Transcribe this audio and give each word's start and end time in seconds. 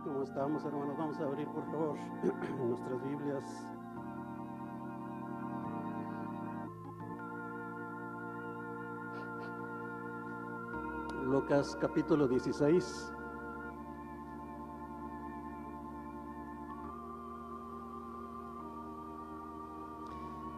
Así 0.00 0.08
como 0.08 0.22
estamos, 0.22 0.64
hermanos, 0.64 0.96
vamos 0.96 1.20
a 1.20 1.24
abrir 1.24 1.46
por 1.48 1.62
favor 1.66 1.98
nuestras 2.66 3.02
Biblias. 3.04 3.66
Lucas 11.22 11.76
capítulo 11.78 12.26
16. 12.28 13.12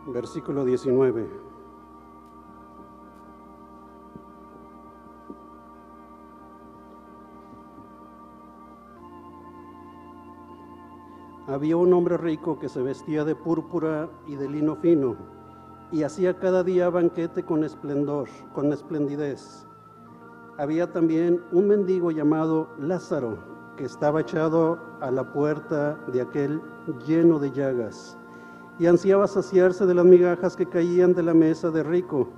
Versículo 0.06 0.64
19. 0.64 1.52
Había 11.62 11.77
un 11.77 11.93
hombre 11.93 12.16
rico 12.16 12.59
que 12.59 12.69
se 12.69 12.83
vestía 12.83 13.25
de 13.25 13.37
púrpura 13.37 14.11
y 14.27 14.34
de 14.34 14.48
lino 14.48 14.75
fino 14.75 15.15
y 15.93 16.03
hacía 16.03 16.37
cada 16.37 16.65
día 16.65 16.91
banquete 16.91 17.45
con 17.45 17.62
esplendor, 17.62 18.29
con 18.53 18.73
esplendidez. 18.73 19.65
Había 20.59 20.91
también 20.91 21.41
un 21.53 21.69
mendigo 21.69 22.11
llamado 22.11 22.69
Lázaro 22.80 23.39
que 23.77 23.84
estaba 23.84 24.23
echado 24.23 24.77
a 25.01 25.12
la 25.12 25.33
puerta 25.33 25.97
de 26.12 26.23
aquel 26.23 26.61
lleno 27.06 27.39
de 27.39 27.53
llagas 27.53 28.19
y 28.81 28.87
ansiaba 28.89 29.29
saciarse 29.29 29.87
de 29.87 29.95
las 29.95 30.05
migajas 30.05 30.56
que 30.56 30.69
caían 30.69 31.15
de 31.15 31.23
la 31.23 31.33
mesa 31.33 31.70
de 31.70 31.84
rico 31.84 32.29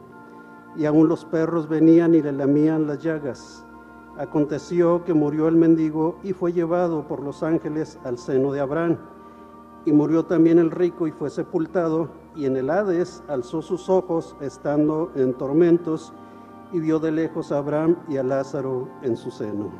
y 0.77 0.84
aún 0.84 1.09
los 1.09 1.24
perros 1.24 1.66
venían 1.66 2.15
y 2.15 2.20
le 2.20 2.32
lamían 2.32 2.87
las 2.87 3.02
llagas. 3.02 3.65
Aconteció 4.18 5.02
que 5.02 5.15
murió 5.15 5.48
el 5.48 5.56
mendigo 5.56 6.18
y 6.23 6.34
fue 6.34 6.52
llevado 6.52 7.09
por 7.09 7.23
los 7.23 7.43
ángeles 7.43 7.98
al 8.04 8.18
seno 8.18 8.52
de 8.52 8.60
Abraham. 8.60 8.98
Y 9.87 9.93
murió 9.93 10.24
también 10.24 10.59
el 10.59 10.71
rico 10.71 11.07
y 11.07 11.13
fue 11.13 11.30
sepultado, 11.30 12.09
y 12.35 12.46
en 12.46 12.57
el 12.57 12.71
Hades 12.71 13.23
alzó 13.29 13.63
sus 13.63 13.88
ojos 13.88 14.35
estando 14.41 15.13
en 15.15 15.35
tormentos, 15.35 16.13
y 16.73 16.80
vio 16.80 16.99
de 16.99 17.13
lejos 17.13 17.52
a 17.52 17.59
Abraham 17.59 17.96
y 18.09 18.16
a 18.16 18.23
Lázaro 18.23 18.88
en 19.02 19.16
su 19.16 19.30
seno. 19.30 19.71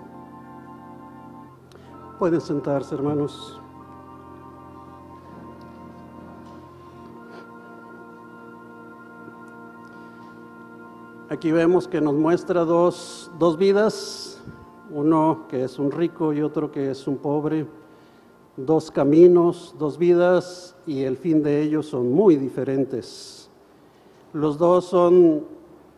Pueden 2.19 2.41
sentarse, 2.41 2.95
hermanos. 2.95 3.61
Aquí 11.31 11.51
vemos 11.51 11.89
que 11.89 12.01
nos 12.01 12.15
muestra 12.15 12.65
dos, 12.65 13.33
dos 13.41 13.59
vidas, 13.59 14.41
uno 14.91 15.47
que 15.49 15.65
es 15.65 15.81
un 15.81 15.91
rico 15.91 16.33
y 16.33 16.43
otro 16.43 16.71
que 16.71 16.93
es 16.93 17.09
un 17.09 17.17
pobre, 17.17 17.67
dos 18.57 18.91
caminos, 18.91 19.75
dos 19.79 19.99
vidas 19.99 20.77
y 20.87 21.03
el 21.03 21.17
fin 21.17 21.43
de 21.43 21.63
ellos 21.63 21.87
son 21.87 22.13
muy 22.13 22.37
diferentes. 22.37 23.51
Los 24.33 24.59
dos 24.59 24.87
son 24.87 25.45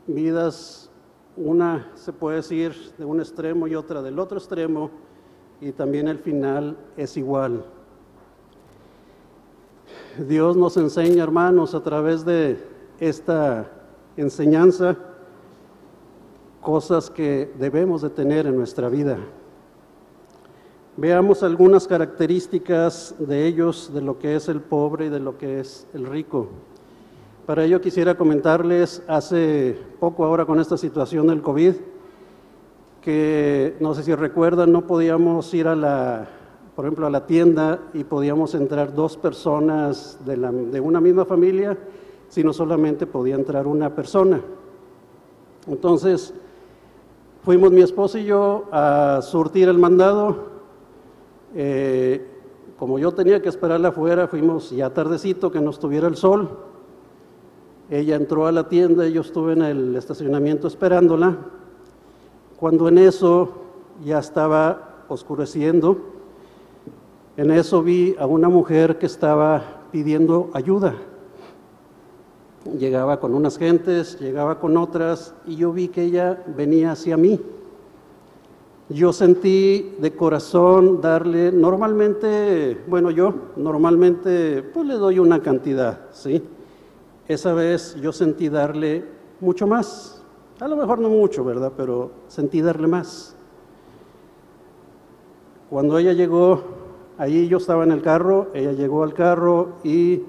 vidas, 0.07 0.91
una 1.37 1.91
se 1.95 2.13
puede 2.13 2.37
decir 2.37 2.75
de 2.97 3.05
un 3.05 3.21
extremo 3.21 3.67
y 3.67 3.75
otra 3.75 4.03
del 4.03 4.19
otro 4.19 4.39
extremo 4.39 4.91
y 5.61 5.73
también 5.73 6.09
el 6.09 6.19
final 6.19 6.77
es 6.97 7.17
igual. 7.17 7.65
Dios 10.19 10.57
nos 10.57 10.77
enseña, 10.77 11.23
hermanos, 11.23 11.75
a 11.75 11.83
través 11.83 12.25
de 12.25 12.59
esta 12.99 13.71
enseñanza, 14.17 14.97
cosas 16.63 17.11
que 17.11 17.53
debemos 17.59 18.03
de 18.03 18.11
tener 18.11 18.47
en 18.47 18.57
nuestra 18.57 18.89
vida. 18.89 19.19
Veamos 20.97 21.43
algunas 21.43 21.87
características 21.87 23.15
de 23.19 23.47
ellos, 23.47 23.91
de 23.93 24.01
lo 24.01 24.19
que 24.19 24.35
es 24.35 24.49
el 24.49 24.61
pobre 24.61 25.07
y 25.07 25.09
de 25.11 25.21
lo 25.21 25.37
que 25.37 25.61
es 25.61 25.87
el 25.93 26.07
rico. 26.07 26.49
Para 27.45 27.65
ello 27.65 27.81
quisiera 27.81 28.17
comentarles 28.17 29.03
hace 29.07 29.79
poco 30.01 30.25
ahora 30.25 30.47
con 30.47 30.59
esta 30.59 30.77
situación 30.77 31.27
del 31.27 31.43
COVID, 31.43 31.75
que 33.03 33.77
no 33.79 33.95
sé 33.95 34.03
si 34.03 34.15
recuerdan, 34.15 34.73
no 34.73 34.87
podíamos 34.87 35.53
ir 35.53 35.69
a 35.69 35.77
la, 35.77 36.29
por 36.75 36.87
ejemplo, 36.87 37.07
a 37.07 37.11
la 37.11 37.27
tienda 37.27 37.81
y 37.93 38.05
podíamos 38.05 38.55
entrar 38.55 38.95
dos 38.95 39.17
personas 39.17 40.19
de, 40.25 40.37
la, 40.39 40.51
de 40.51 40.81
una 40.81 41.01
misma 41.01 41.25
familia, 41.25 41.77
sino 42.29 42.53
solamente 42.53 43.07
podía 43.07 43.35
entrar 43.35 43.67
una 43.67 43.95
persona. 43.95 44.41
Entonces, 45.69 46.33
Fuimos 47.47 47.71
mi 47.71 47.81
esposo 47.81 48.19
y 48.19 48.25
yo 48.25 48.65
a 48.73 49.21
surtir 49.23 49.69
el 49.69 49.79
mandado. 49.79 50.56
Eh, 51.57 52.25
como 52.79 52.99
yo 52.99 53.13
tenía 53.13 53.43
que 53.43 53.49
esperarla 53.49 53.89
afuera, 53.89 54.29
fuimos 54.29 54.71
ya 54.71 54.93
tardecito 54.93 55.51
que 55.51 55.61
nos 55.61 55.81
tuviera 55.81 56.07
el 56.07 56.17
sol. 56.17 56.51
Ella 57.91 58.17
entró 58.17 58.47
a 58.47 58.53
la 58.53 58.69
tienda 58.69 59.09
yo 59.09 59.23
estuve 59.23 59.55
en 59.55 59.63
el 59.63 59.97
estacionamiento 59.97 60.69
esperándola. 60.69 61.39
Cuando 62.59 62.89
en 62.89 62.99
eso 62.99 63.53
ya 64.05 64.19
estaba 64.19 65.05
oscureciendo, 65.09 65.99
en 67.37 67.51
eso 67.51 67.83
vi 67.83 68.15
a 68.19 68.27
una 68.27 68.49
mujer 68.49 68.99
que 68.99 69.07
estaba 69.07 69.81
pidiendo 69.91 70.51
ayuda 70.53 70.95
llegaba 72.79 73.21
con 73.21 73.35
unas 73.35 73.59
gentes, 73.59 74.19
llegaba 74.19 74.59
con 74.59 74.77
otras, 74.77 75.35
y 75.47 75.57
yo 75.57 75.73
vi 75.73 75.89
que 75.89 76.03
ella 76.03 76.43
venía 76.57 76.93
hacia 76.93 77.17
mí. 77.17 77.41
Yo 78.89 79.13
sentí 79.13 79.97
de 79.99 80.15
corazón 80.15 81.01
darle, 81.01 81.51
normalmente, 81.51 82.81
bueno, 82.87 83.11
yo 83.11 83.35
normalmente 83.57 84.63
pues 84.63 84.87
le 84.87 84.95
doy 84.95 85.19
una 85.19 85.43
cantidad, 85.43 86.07
¿sí? 86.13 86.41
Esa 87.27 87.53
vez 87.53 87.97
yo 88.01 88.13
sentí 88.13 88.49
darle 88.49 89.05
mucho 89.41 89.67
más, 89.67 90.23
a 90.61 90.69
lo 90.69 90.77
mejor 90.77 91.01
no 91.01 91.09
mucho, 91.09 91.45
¿verdad? 91.45 91.73
Pero 91.77 92.13
sentí 92.29 92.61
darle 92.61 92.87
más. 92.87 93.35
Cuando 95.69 95.99
ella 95.99 96.13
llegó, 96.13 96.63
ahí 97.19 97.49
yo 97.49 97.59
estaba 97.59 97.83
en 97.83 97.91
el 97.91 98.03
carro, 98.03 98.49
ella 98.55 98.71
llegó 98.71 99.03
al 99.03 99.15
carro 99.15 99.73
y 99.83 100.23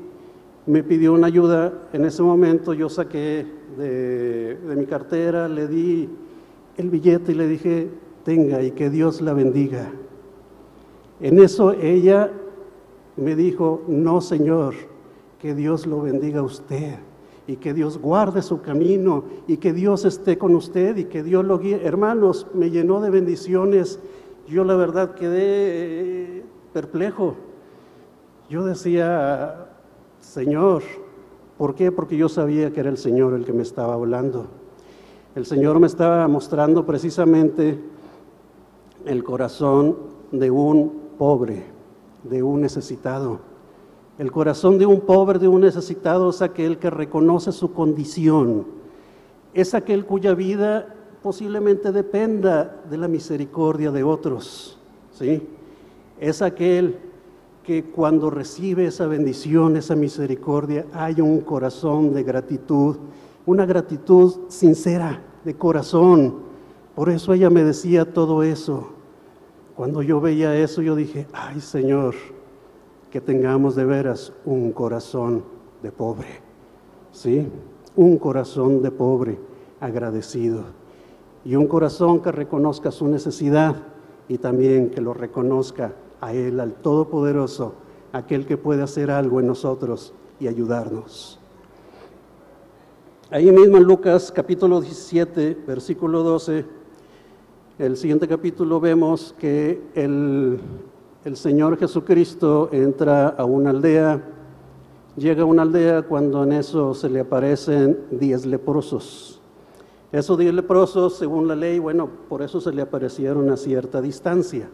me 0.66 0.84
pidió 0.84 1.13
una 1.13 1.28
ayuda. 1.28 1.74
En 1.94 2.06
ese 2.06 2.24
momento 2.24 2.74
yo 2.74 2.89
saqué 2.89 3.45
de, 3.78 4.57
mi 4.75 4.88
cartera, 4.88 5.47
le 5.47 5.68
di 5.68 6.09
el 6.75 6.89
billete 6.89 7.34
y 7.34 7.35
le 7.35 7.47
dije, 7.47 7.89
tenga 8.27 8.61
y 8.61 8.71
que 8.71 8.89
Dios 8.89 9.21
la 9.21 9.31
bendiga. 9.31 9.89
En 11.21 11.39
eso 11.39 11.71
ella 11.71 12.29
me 13.15 13.38
dijo, 13.38 13.83
no 13.88 14.19
Señor, 14.19 14.73
que 15.39 15.55
Dios 15.55 15.88
lo 15.88 16.01
bendiga 16.01 16.41
a 16.41 16.43
usted 16.43 16.95
y 17.47 17.55
que 17.55 17.73
Dios 17.73 17.97
guarde 17.97 18.41
su 18.41 18.61
camino 18.61 19.23
y 19.47 19.55
que 19.55 19.71
Dios 19.71 20.03
esté 20.03 20.38
con 20.38 20.55
usted 20.55 20.97
y 20.97 21.05
que 21.05 21.23
Dios 21.23 21.45
lo 21.45 21.57
guíe. 21.57 21.79
Hermanos, 21.85 22.47
me 22.53 22.69
llenó 22.69 22.99
de 22.99 23.11
bendiciones. 23.11 23.97
Yo 24.45 24.65
la 24.65 24.75
verdad 24.75 25.15
quedé 25.15 26.44
perplejo. 26.73 27.35
Yo 28.49 28.65
decía, 28.65 29.69
Señor. 30.19 30.83
¿Por 31.57 31.75
qué? 31.75 31.94
Porque 31.94 32.17
yo 32.17 32.27
sabía 32.27 32.73
que 32.73 32.81
era 32.81 32.89
el 32.89 32.97
Señor 32.97 33.33
el 33.35 33.45
que 33.45 33.53
me 33.53 33.63
estaba 33.63 33.94
hablando. 33.94 34.47
El 35.33 35.45
Señor 35.45 35.79
me 35.79 35.88
estaba 35.88 36.27
mostrando 36.27 36.85
precisamente 36.85 37.79
el 39.06 39.24
corazón 39.24 39.97
de 40.31 40.52
un 40.52 41.08
pobre, 41.18 41.63
de 42.24 42.44
un 42.44 42.62
necesitado. 42.62 43.40
El 44.18 44.31
corazón 44.31 44.80
de 44.80 44.85
un 44.85 45.02
pobre, 45.02 45.40
de 45.40 45.47
un 45.47 45.62
necesitado 45.62 46.31
es 46.31 46.41
aquel 46.41 46.80
que 46.80 46.90
reconoce 46.90 47.52
su 47.52 47.74
condición. 47.74 48.66
Es 49.53 49.74
aquel 49.74 50.06
cuya 50.06 50.34
vida 50.34 50.96
posiblemente 51.22 51.91
dependa 51.91 52.81
de 52.90 52.97
la 52.97 53.07
misericordia 53.07 53.91
de 53.91 54.03
otros. 54.03 54.80
¿sí? 55.12 55.47
Es 56.19 56.42
aquel 56.42 56.98
que 57.63 57.83
cuando 57.83 58.30
recibe 58.30 58.86
esa 58.88 59.07
bendición, 59.07 59.75
esa 59.75 59.95
misericordia, 59.95 60.86
hay 60.94 61.21
un 61.21 61.42
corazón 61.42 62.13
de 62.13 62.24
gratitud, 62.24 62.95
una 63.45 63.66
gratitud 63.66 64.33
sincera, 64.48 65.21
de 65.44 65.54
corazón. 65.56 66.36
Por 66.95 67.10
eso 67.10 67.33
ella 67.33 67.50
me 67.50 67.63
decía 67.63 68.12
todo 68.12 68.42
eso. 68.42 68.96
Cuando 69.77 70.01
yo 70.01 70.19
veía 70.19 70.56
eso, 70.57 70.81
yo 70.81 70.95
dije, 70.95 71.27
ay 71.33 71.62
Señor, 71.62 72.15
que 73.12 73.21
tengamos 73.21 73.75
de 73.75 73.85
veras 73.85 74.33
un 74.44 74.71
corazón 74.71 75.44
de 75.83 75.91
pobre, 75.91 76.41
¿sí? 77.12 77.47
Un 77.95 78.18
corazón 78.18 78.81
de 78.81 78.89
pobre 78.89 79.38
agradecido 79.79 80.63
y 81.45 81.56
un 81.56 81.68
corazón 81.68 82.24
que 82.24 82.31
reconozca 82.31 82.89
su 82.89 83.07
necesidad 83.07 83.75
y 84.27 84.39
también 84.39 84.89
que 84.89 85.00
lo 85.00 85.13
reconozca 85.13 85.94
a 86.21 86.33
Él, 86.33 86.59
al 86.59 86.73
Todopoderoso, 86.73 87.75
aquel 88.13 88.47
que 88.47 88.57
puede 88.57 88.81
hacer 88.81 89.12
algo 89.12 89.39
en 89.39 89.45
nosotros 89.45 90.12
y 90.39 90.47
ayudarnos. 90.47 91.39
Ahí 93.30 93.51
mismo 93.51 93.77
en 93.77 93.83
Lucas 93.83 94.31
capítulo 94.31 94.81
17, 94.81 95.65
versículo 95.68 96.23
12, 96.23 96.65
el 97.79 97.95
siguiente 97.95 98.27
capítulo 98.27 98.79
vemos 98.79 99.35
que 99.38 99.83
el, 99.94 100.59
el 101.24 101.38
Señor 101.38 101.77
Jesucristo 101.77 102.69
entra 102.71 103.27
a 103.27 103.45
una 103.45 103.69
aldea, 103.69 104.24
llega 105.15 105.44
a 105.44 105.45
una 105.45 105.62
aldea 105.62 106.01
cuando 106.01 106.44
en 106.44 106.53
eso 106.53 106.95
se 106.95 107.07
le 107.07 107.19
aparecen 107.19 108.00
diez 108.09 108.47
leprosos. 108.47 109.39
Esos 110.12 110.39
diez 110.39 110.56
leprosos, 110.56 111.18
según 111.18 111.47
la 111.47 111.56
ley, 111.56 111.77
bueno, 111.77 112.09
por 112.27 112.41
eso 112.41 112.59
se 112.59 112.71
le 112.71 112.81
aparecieron 112.81 113.51
a 113.51 113.57
cierta 113.57 114.01
distancia, 114.01 114.69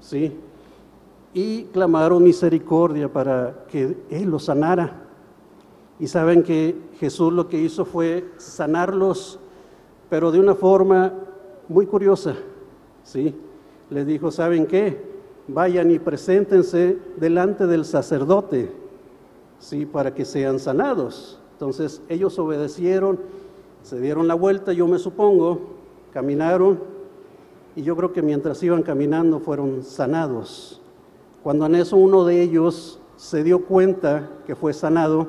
¿sí? 0.00 0.34
Y 1.34 1.64
clamaron 1.64 2.22
misericordia 2.22 3.12
para 3.12 3.66
que 3.68 3.94
Él 4.08 4.30
los 4.30 4.44
sanara. 4.44 5.02
Y 6.00 6.06
saben 6.06 6.42
que 6.42 6.80
Jesús 6.98 7.30
lo 7.30 7.46
que 7.48 7.60
hizo 7.60 7.84
fue 7.84 8.32
sanarlos, 8.38 9.38
pero 10.08 10.30
de 10.30 10.40
una 10.40 10.54
forma 10.54 11.12
muy 11.68 11.86
curiosa, 11.86 12.36
¿sí? 13.04 13.34
Les 13.90 14.06
dijo, 14.06 14.30
¿saben 14.30 14.66
qué? 14.66 15.00
Vayan 15.48 15.90
y 15.90 15.98
preséntense 15.98 16.98
delante 17.16 17.66
del 17.66 17.84
sacerdote, 17.84 18.70
¿sí? 19.58 19.86
Para 19.86 20.14
que 20.14 20.24
sean 20.24 20.58
sanados. 20.58 21.38
Entonces 21.52 22.02
ellos 22.08 22.38
obedecieron, 22.38 23.18
se 23.82 24.00
dieron 24.00 24.28
la 24.28 24.34
vuelta, 24.34 24.72
yo 24.72 24.86
me 24.86 24.98
supongo, 24.98 25.60
caminaron, 26.12 26.80
y 27.76 27.82
yo 27.82 27.96
creo 27.96 28.12
que 28.12 28.22
mientras 28.22 28.62
iban 28.62 28.82
caminando 28.82 29.40
fueron 29.40 29.82
sanados. 29.84 30.80
Cuando 31.42 31.66
en 31.66 31.76
eso 31.76 31.96
uno 31.96 32.24
de 32.24 32.42
ellos 32.42 33.00
se 33.16 33.42
dio 33.42 33.64
cuenta 33.64 34.30
que 34.46 34.56
fue 34.56 34.72
sanado, 34.72 35.28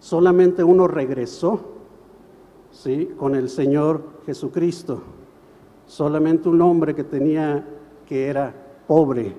solamente 0.00 0.64
uno 0.64 0.86
regresó, 0.86 1.60
¿sí? 2.70 3.10
Con 3.16 3.34
el 3.34 3.48
Señor 3.48 4.02
Jesucristo. 4.26 5.02
Solamente 5.92 6.48
un 6.48 6.62
hombre 6.62 6.94
que 6.94 7.04
tenía, 7.04 7.62
que 8.08 8.26
era 8.26 8.54
pobre, 8.86 9.36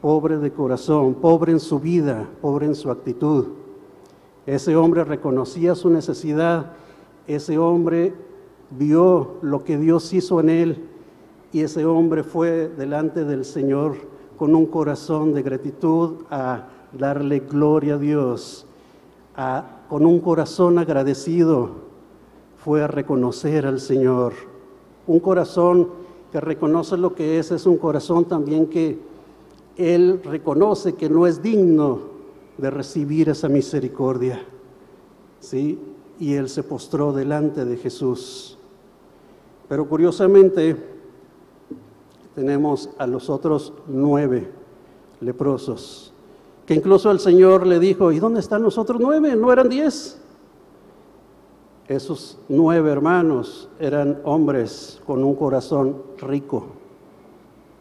pobre 0.00 0.36
de 0.36 0.52
corazón, 0.52 1.14
pobre 1.14 1.50
en 1.50 1.58
su 1.58 1.80
vida, 1.80 2.28
pobre 2.40 2.66
en 2.66 2.76
su 2.76 2.92
actitud. 2.92 3.46
Ese 4.46 4.76
hombre 4.76 5.02
reconocía 5.02 5.74
su 5.74 5.90
necesidad, 5.90 6.74
ese 7.26 7.58
hombre 7.58 8.14
vio 8.70 9.38
lo 9.42 9.64
que 9.64 9.76
Dios 9.78 10.12
hizo 10.12 10.38
en 10.38 10.48
él 10.48 10.84
y 11.50 11.62
ese 11.62 11.84
hombre 11.84 12.22
fue 12.22 12.68
delante 12.68 13.24
del 13.24 13.44
Señor 13.44 13.96
con 14.38 14.54
un 14.54 14.66
corazón 14.66 15.34
de 15.34 15.42
gratitud 15.42 16.22
a 16.30 16.68
darle 16.92 17.40
gloria 17.40 17.94
a 17.94 17.98
Dios 17.98 18.64
con 19.88 20.06
un 20.06 20.20
corazón 20.20 20.78
agradecido, 20.78 21.70
fue 22.58 22.84
a 22.84 22.86
reconocer 22.86 23.66
al 23.66 23.80
Señor. 23.80 24.54
Un 25.06 25.20
corazón 25.20 25.88
que 26.32 26.40
reconoce 26.40 26.96
lo 26.96 27.14
que 27.14 27.38
es, 27.38 27.50
es 27.50 27.66
un 27.66 27.76
corazón 27.76 28.24
también 28.24 28.66
que 28.66 28.98
Él 29.76 30.20
reconoce 30.24 30.94
que 30.94 31.08
no 31.08 31.26
es 31.26 31.42
digno 31.42 32.00
de 32.58 32.70
recibir 32.70 33.28
esa 33.28 33.48
misericordia. 33.48 34.42
¿Sí? 35.40 35.78
Y 36.18 36.34
Él 36.34 36.48
se 36.48 36.62
postró 36.62 37.12
delante 37.12 37.64
de 37.64 37.76
Jesús. 37.76 38.58
Pero 39.68 39.88
curiosamente 39.88 40.76
tenemos 42.34 42.90
a 42.98 43.06
los 43.06 43.30
otros 43.30 43.72
nueve 43.86 44.48
leprosos 45.20 46.12
que 46.66 46.74
incluso 46.74 47.10
el 47.12 47.20
Señor 47.20 47.66
le 47.66 47.78
dijo, 47.78 48.10
¿y 48.10 48.18
dónde 48.18 48.40
están 48.40 48.62
los 48.62 48.76
otros 48.76 49.00
nueve? 49.00 49.36
¿No 49.36 49.52
eran 49.52 49.68
diez? 49.68 50.18
Esos 51.88 52.36
nueve 52.48 52.90
hermanos 52.90 53.68
eran 53.78 54.20
hombres 54.24 55.00
con 55.06 55.22
un 55.22 55.36
corazón 55.36 56.02
rico. 56.18 56.66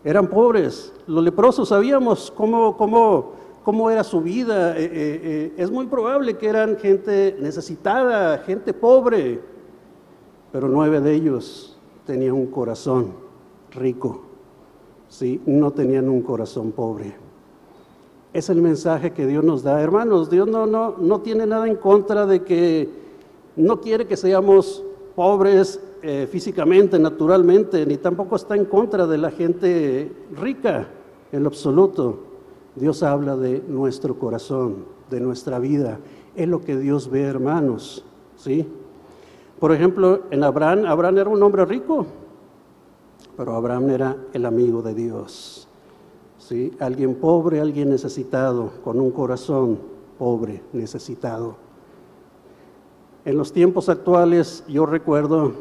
Eran 0.04 0.28
pobres. 0.28 0.94
Los 1.08 1.24
leprosos 1.24 1.70
sabíamos 1.70 2.30
cómo, 2.30 2.78
cómo, 2.78 3.32
cómo 3.64 3.90
era 3.90 4.04
su 4.04 4.22
vida. 4.22 4.78
Eh, 4.78 4.84
eh, 4.84 4.92
eh, 4.94 5.54
es 5.58 5.72
muy 5.72 5.88
probable 5.88 6.38
que 6.38 6.48
eran 6.48 6.78
gente 6.78 7.36
necesitada, 7.40 8.38
gente 8.40 8.74
pobre. 8.74 9.42
Pero 10.52 10.68
nueve 10.68 11.02
de 11.02 11.16
ellos 11.16 11.76
tenían 12.06 12.34
un 12.34 12.46
corazón 12.48 13.14
rico. 13.72 14.22
Sí, 15.10 15.42
no 15.48 15.72
tenían 15.72 16.10
un 16.10 16.22
corazón 16.22 16.72
pobre. 16.72 17.16
Es 18.34 18.52
el 18.52 18.62
mensaje 18.62 19.14
que 19.14 19.26
Dios 19.26 19.44
nos 19.44 19.64
da. 19.64 19.82
Hermanos, 19.82 20.30
Dios 20.30 20.48
no, 20.48 20.68
no, 20.68 20.96
no 21.00 21.22
tiene 21.22 21.48
nada 21.48 21.68
en 21.68 21.78
contra 21.78 22.28
de 22.28 22.44
que 22.44 23.05
no 23.56 23.82
quiere 23.82 24.08
que 24.08 24.18
seamos 24.18 24.84
pobres 25.16 25.80
eh, 26.02 26.28
físicamente, 26.30 27.00
naturalmente, 27.00 27.86
ni 27.86 27.98
tampoco 27.98 28.36
está 28.36 28.56
en 28.56 28.66
contra 28.66 29.08
de 29.08 29.18
la 29.18 29.32
gente 29.32 30.12
rica 30.36 30.88
en 31.32 31.46
absoluto. 31.46 32.20
Dios 32.76 33.02
habla 33.04 33.36
de 33.38 33.64
nuestro 33.68 34.20
corazón, 34.20 34.86
de 35.10 35.20
nuestra 35.22 35.60
vida. 35.60 36.00
Es 36.36 36.48
lo 36.48 36.62
que 36.62 36.78
Dios 36.78 37.10
ve, 37.10 37.22
hermanos. 37.22 38.04
¿sí? 38.36 38.68
Por 39.60 39.72
ejemplo, 39.72 40.24
en 40.30 40.44
Abraham, 40.44 40.86
Abraham 40.86 41.18
era 41.18 41.30
un 41.30 41.42
hombre 41.42 41.64
rico, 41.64 42.06
pero 43.38 43.54
Abraham 43.54 43.90
era 43.90 44.18
el 44.34 44.46
amigo 44.46 44.82
de 44.82 44.94
Dios. 44.94 45.68
¿sí? 46.38 46.74
Alguien 46.80 47.16
pobre, 47.16 47.62
alguien 47.62 47.90
necesitado, 47.90 48.72
con 48.84 49.00
un 49.00 49.12
corazón 49.12 49.80
pobre, 50.20 50.62
necesitado. 50.74 51.65
En 53.26 53.40
los 53.40 53.52
tiempos 53.52 53.90
actuales, 53.90 54.64
yo 54.68 54.86
recuerdo 54.86 55.52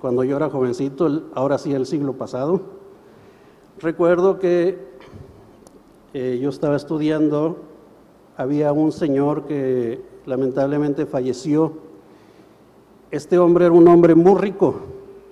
cuando 0.00 0.24
yo 0.24 0.34
era 0.34 0.48
jovencito, 0.48 1.24
ahora 1.34 1.58
sí 1.58 1.74
el 1.74 1.84
siglo 1.84 2.14
pasado, 2.14 2.62
recuerdo 3.80 4.38
que 4.38 4.78
eh, 6.14 6.38
yo 6.40 6.48
estaba 6.48 6.74
estudiando, 6.74 7.58
había 8.38 8.72
un 8.72 8.92
señor 8.92 9.44
que 9.44 10.00
lamentablemente 10.24 11.04
falleció. 11.04 11.74
Este 13.10 13.38
hombre 13.38 13.66
era 13.66 13.74
un 13.74 13.86
hombre 13.88 14.14
muy 14.14 14.40
rico, 14.40 14.76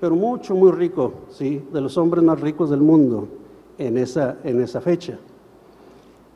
pero 0.02 0.14
mucho, 0.14 0.54
muy 0.54 0.72
rico, 0.72 1.14
¿sí? 1.30 1.64
de 1.72 1.80
los 1.80 1.96
hombres 1.96 2.22
más 2.22 2.38
ricos 2.42 2.68
del 2.68 2.82
mundo 2.82 3.26
en 3.78 3.96
esa, 3.96 4.36
en 4.44 4.60
esa 4.60 4.82
fecha. 4.82 5.18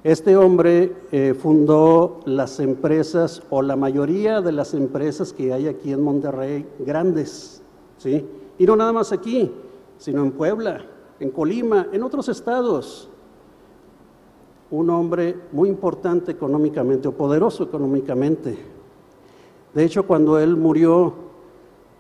Este 0.05 0.37
hombre 0.37 0.95
eh, 1.13 1.33
fundó 1.33 2.21
las 2.27 2.61
empresas 2.61 3.43
o 3.49 3.63
la 3.63 3.75
mayoría 3.75 4.43
de 4.43 4.53
las 4.53 4.75
empresas 4.75 5.33
que 5.33 5.51
hay 5.51 5.67
aquí 5.67 5.93
en 5.93 6.03
Monterrey 6.03 6.67
grandes, 6.81 7.63
¿sí? 7.97 8.23
Y 8.59 8.67
no 8.67 8.77
nada 8.77 8.93
más 8.93 9.13
aquí, 9.13 9.51
sino 9.97 10.23
en 10.23 10.33
Puebla, 10.33 10.85
en 11.21 11.31
Colima, 11.31 11.89
en 11.91 12.03
otros 12.03 12.29
estados. 12.29 13.09
Un 14.71 14.91
hombre 14.91 15.39
muy 15.53 15.71
importante 15.71 16.33
económicamente 16.33 17.09
o 17.09 17.13
poderoso 17.13 17.65
económicamente. 17.65 18.59
De 19.73 19.85
hecho, 19.85 20.07
cuando 20.07 20.39
él 20.39 20.55
murió, 20.55 21.15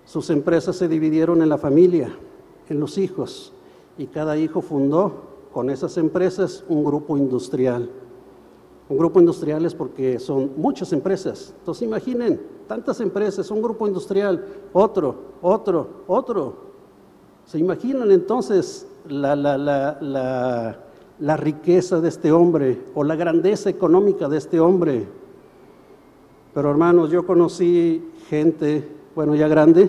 sus 0.05 0.29
empresas 0.29 0.77
se 0.77 0.89
dividieron 0.89 1.41
en 1.41 1.49
la 1.49 1.57
familia, 1.57 2.15
en 2.69 2.81
los 2.81 2.99
hijos, 2.99 3.55
y 3.97 4.09
cada 4.09 4.37
hijo 4.37 4.61
fundó 4.61 5.34
con 5.55 5.71
esas 5.71 5.97
empresas 5.99 6.65
un 6.69 6.83
grupo 6.83 7.17
industrial. 7.17 7.89
Un 8.89 8.99
grupo 8.99 9.21
industrial 9.21 9.65
es 9.65 9.73
porque 9.73 10.19
son 10.19 10.51
muchas 10.57 10.93
empresas. 10.93 11.55
Entonces 11.61 11.87
imaginen, 11.87 12.41
tantas 12.67 13.01
empresas, 13.01 13.53
un 13.53 13.63
grupo 13.63 13.87
industrial, 13.87 14.45
otro, 14.73 15.15
otro, 15.41 15.89
otro. 16.09 16.57
¿Se 17.47 17.61
imaginan 17.61 18.11
entonces 18.11 18.89
la, 19.09 19.37
la, 19.37 19.57
la, 19.57 20.81
la 21.21 21.37
riqueza 21.37 22.01
de 22.01 22.09
este 22.09 22.33
hombre 22.33 22.83
o 22.93 23.05
la 23.05 23.15
grandeza 23.15 23.71
económica 23.71 24.29
de 24.29 24.39
este 24.39 24.59
hombre? 24.59 25.07
Pero 26.53 26.69
hermanos, 26.69 27.13
yo 27.13 27.25
conocí 27.25 28.11
gente, 28.29 28.89
bueno, 29.15 29.37
ya 29.37 29.47
grande, 29.47 29.89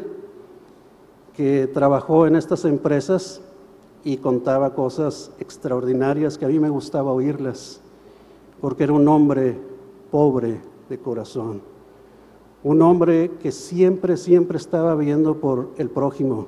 que 1.34 1.66
trabajó 1.74 2.28
en 2.28 2.36
estas 2.36 2.66
empresas 2.66 3.42
y 4.06 4.18
contaba 4.18 4.76
cosas 4.76 5.32
extraordinarias 5.40 6.38
que 6.38 6.46
a 6.46 6.48
mí 6.48 6.60
me 6.60 6.70
gustaba 6.70 7.12
oírlas, 7.12 7.82
porque 8.62 8.84
era 8.84 8.94
un 8.94 9.08
hombre 9.08 9.58
pobre 10.12 10.62
de 10.88 11.00
corazón, 11.00 11.64
un 12.64 12.84
hombre 12.84 13.32
que 13.42 13.52
siempre, 13.52 14.16
siempre 14.16 14.58
estaba 14.58 14.96
viendo 14.96 15.38
por 15.38 15.72
el 15.78 15.90
prójimo. 15.90 16.46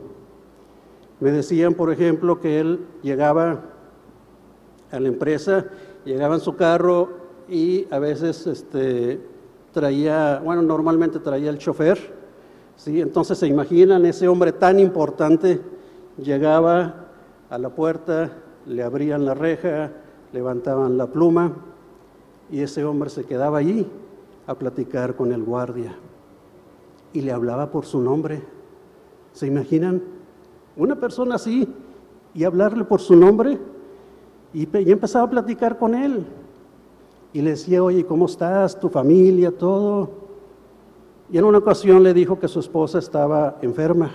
Me 1.19 1.31
decían, 1.31 1.73
por 1.73 1.91
ejemplo, 1.91 2.39
que 2.39 2.59
él 2.59 2.85
llegaba 3.01 3.63
a 4.91 4.99
la 4.99 5.07
empresa, 5.07 5.65
llegaba 6.05 6.35
en 6.35 6.41
su 6.41 6.55
carro 6.55 7.09
y 7.49 7.87
a 7.89 7.97
veces 7.97 8.45
este, 8.45 9.19
traía, 9.71 10.39
bueno, 10.45 10.61
normalmente 10.61 11.17
traía 11.17 11.49
el 11.49 11.57
chofer, 11.57 11.97
¿sí? 12.75 13.01
Entonces 13.01 13.39
se 13.39 13.47
imaginan 13.47 14.05
ese 14.05 14.27
hombre 14.27 14.51
tan 14.51 14.79
importante, 14.79 15.59
llegaba 16.19 17.06
a 17.49 17.57
la 17.57 17.69
puerta, 17.69 18.31
le 18.65 18.83
abrían 18.83 19.25
la 19.25 19.33
reja, 19.33 19.91
levantaban 20.33 20.97
la 20.97 21.07
pluma 21.07 21.53
y 22.51 22.61
ese 22.61 22.83
hombre 22.83 23.09
se 23.09 23.25
quedaba 23.25 23.59
allí 23.59 23.87
a 24.45 24.55
platicar 24.55 25.15
con 25.15 25.31
el 25.31 25.43
guardia 25.43 25.95
y 27.13 27.21
le 27.21 27.31
hablaba 27.31 27.71
por 27.71 27.85
su 27.85 28.01
nombre. 28.01 28.41
¿Se 29.33 29.47
imaginan? 29.47 30.01
una 30.77 30.95
persona 30.95 31.35
así, 31.35 31.67
y 32.33 32.43
hablarle 32.43 32.85
por 32.85 33.01
su 33.01 33.15
nombre. 33.15 33.57
Y, 34.53 34.67
y 34.77 34.91
empezaba 34.91 35.25
a 35.25 35.29
platicar 35.29 35.77
con 35.77 35.95
él. 35.95 36.25
Y 37.33 37.41
le 37.41 37.51
decía, 37.51 37.83
oye, 37.83 38.05
¿cómo 38.05 38.27
estás? 38.27 38.79
¿Tu 38.79 38.87
familia? 38.89 39.51
Todo. 39.51 40.09
Y 41.29 41.37
en 41.37 41.43
una 41.43 41.57
ocasión 41.57 42.01
le 42.03 42.13
dijo 42.13 42.39
que 42.39 42.47
su 42.47 42.59
esposa 42.59 42.99
estaba 42.99 43.57
enferma. 43.61 44.11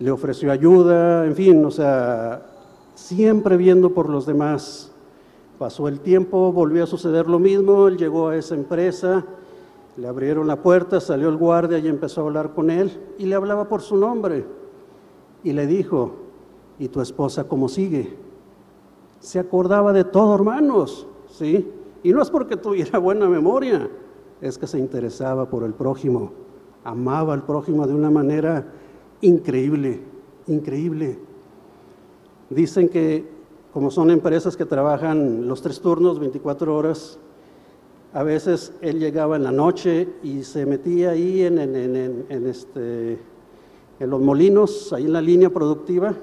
Le 0.00 0.10
ofreció 0.10 0.52
ayuda, 0.52 1.26
en 1.26 1.34
fin, 1.34 1.64
o 1.64 1.70
sea, 1.70 2.46
siempre 2.94 3.56
viendo 3.56 3.94
por 3.94 4.08
los 4.08 4.26
demás. 4.26 4.92
Pasó 5.58 5.88
el 5.88 6.00
tiempo, 6.00 6.52
volvió 6.52 6.84
a 6.84 6.86
suceder 6.86 7.26
lo 7.26 7.38
mismo, 7.38 7.88
él 7.88 7.96
llegó 7.96 8.28
a 8.28 8.36
esa 8.36 8.54
empresa, 8.54 9.24
le 9.96 10.06
abrieron 10.06 10.46
la 10.46 10.62
puerta, 10.62 11.00
salió 11.00 11.28
el 11.28 11.36
guardia 11.36 11.78
y 11.78 11.88
empezó 11.88 12.20
a 12.20 12.24
hablar 12.24 12.54
con 12.54 12.70
él 12.70 12.92
y 13.18 13.26
le 13.26 13.34
hablaba 13.34 13.68
por 13.68 13.82
su 13.82 13.96
nombre. 13.96 14.44
Y 15.42 15.52
le 15.52 15.66
dijo, 15.66 16.12
¿y 16.78 16.88
tu 16.88 17.00
esposa 17.00 17.44
cómo 17.44 17.68
sigue? 17.68 18.16
Se 19.18 19.40
acordaba 19.40 19.92
de 19.92 20.04
todo, 20.04 20.34
hermanos, 20.36 21.08
¿sí? 21.28 21.72
Y 22.04 22.12
no 22.12 22.22
es 22.22 22.30
porque 22.30 22.56
tuviera 22.56 22.98
buena 23.00 23.28
memoria, 23.28 23.90
es 24.40 24.58
que 24.58 24.68
se 24.68 24.78
interesaba 24.78 25.50
por 25.50 25.64
el 25.64 25.74
prójimo, 25.74 26.30
amaba 26.84 27.34
al 27.34 27.42
prójimo 27.42 27.86
de 27.86 27.94
una 27.94 28.10
manera 28.10 28.64
increíble, 29.20 30.00
increíble. 30.46 31.18
Dicen 32.50 32.88
que 32.88 33.38
como 33.72 33.90
son 33.90 34.10
empresas 34.10 34.56
que 34.56 34.64
trabajan 34.64 35.46
los 35.46 35.62
tres 35.62 35.80
turnos, 35.80 36.18
24 36.18 36.74
horas, 36.74 37.18
a 38.12 38.22
veces 38.22 38.72
él 38.80 38.98
llegaba 38.98 39.36
en 39.36 39.44
la 39.44 39.52
noche 39.52 40.08
y 40.22 40.42
se 40.42 40.64
metía 40.64 41.10
ahí 41.10 41.42
en, 41.42 41.58
este, 42.46 43.18
en 44.00 44.10
los 44.10 44.20
molinos, 44.20 44.92
ahí 44.92 45.04
en 45.04 45.12
la 45.12 45.20
línea 45.20 45.50
productiva, 45.50 46.14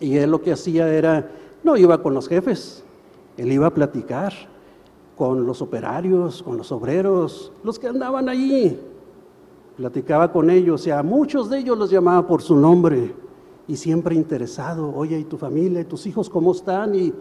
y 0.00 0.16
él 0.16 0.30
lo 0.30 0.40
que 0.40 0.52
hacía 0.52 0.92
era, 0.92 1.30
no 1.62 1.76
iba 1.76 2.02
con 2.02 2.14
los 2.14 2.28
jefes, 2.28 2.82
él 3.36 3.52
iba 3.52 3.66
a 3.66 3.74
platicar 3.74 4.32
con 5.16 5.46
los 5.46 5.60
operarios, 5.60 6.42
con 6.42 6.56
los 6.56 6.72
obreros, 6.72 7.52
los 7.62 7.78
que 7.78 7.88
andaban 7.88 8.28
allí. 8.28 8.78
Platicaba 9.78 10.32
con 10.32 10.50
ellos 10.50 10.84
y 10.88 10.90
a 10.90 11.04
muchos 11.04 11.48
de 11.48 11.60
ellos 11.60 11.78
los 11.78 11.88
llamaba 11.88 12.26
por 12.26 12.42
su 12.42 12.56
nombre 12.56 13.14
y 13.68 13.76
siempre 13.76 14.16
interesado, 14.16 14.92
oye, 14.92 15.20
¿y 15.20 15.22
tu 15.22 15.36
familia, 15.36 15.80
y 15.80 15.84
tus 15.84 16.04
hijos 16.08 16.28
cómo 16.28 16.50
están? 16.50 16.96
Y 16.96 17.12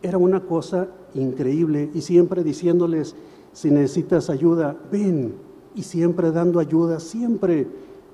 era 0.00 0.16
una 0.16 0.40
cosa 0.40 0.88
increíble 1.12 1.90
y 1.92 2.00
siempre 2.00 2.42
diciéndoles, 2.42 3.14
si 3.52 3.70
necesitas 3.70 4.30
ayuda, 4.30 4.74
ven, 4.90 5.34
y 5.74 5.82
siempre 5.82 6.32
dando 6.32 6.60
ayuda, 6.60 6.98
siempre 6.98 7.66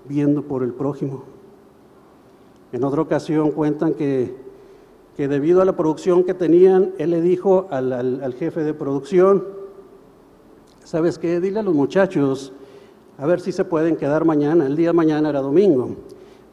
viendo 0.08 0.42
por 0.42 0.64
el 0.64 0.72
prójimo. 0.72 1.22
En 2.72 2.82
otra 2.82 3.00
ocasión 3.00 3.52
cuentan 3.52 3.94
que, 3.94 4.34
que 5.16 5.28
debido 5.28 5.62
a 5.62 5.64
la 5.64 5.76
producción 5.76 6.24
que 6.24 6.34
tenían, 6.34 6.94
él 6.98 7.10
le 7.10 7.20
dijo 7.20 7.68
al, 7.70 7.92
al 7.92 8.34
jefe 8.34 8.64
de 8.64 8.74
producción, 8.74 9.44
¿sabes 10.82 11.16
qué? 11.16 11.38
Dile 11.38 11.60
a 11.60 11.62
los 11.62 11.74
muchachos, 11.74 12.52
a 13.18 13.26
ver 13.26 13.40
si 13.40 13.52
se 13.52 13.64
pueden 13.64 13.96
quedar 13.96 14.24
mañana, 14.24 14.66
el 14.66 14.76
día 14.76 14.88
de 14.88 14.92
mañana 14.94 15.28
era 15.28 15.40
domingo, 15.40 15.96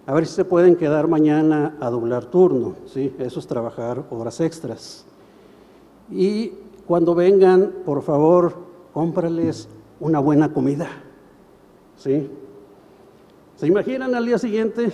a 0.05 0.13
ver 0.13 0.25
si 0.25 0.33
se 0.33 0.45
pueden 0.45 0.75
quedar 0.75 1.07
mañana 1.07 1.77
a 1.79 1.89
doblar 1.89 2.25
turno, 2.25 2.75
¿sí? 2.85 3.13
Eso 3.19 3.39
es 3.39 3.47
trabajar 3.47 4.03
horas 4.09 4.39
extras. 4.41 5.05
Y 6.09 6.53
cuando 6.85 7.15
vengan, 7.15 7.71
por 7.85 8.01
favor, 8.01 8.53
cómprales 8.93 9.69
una 9.99 10.19
buena 10.19 10.51
comida, 10.53 10.87
¿sí? 11.97 12.29
¿Se 13.55 13.67
imaginan 13.67 14.15
al 14.15 14.25
día 14.25 14.37
siguiente? 14.37 14.91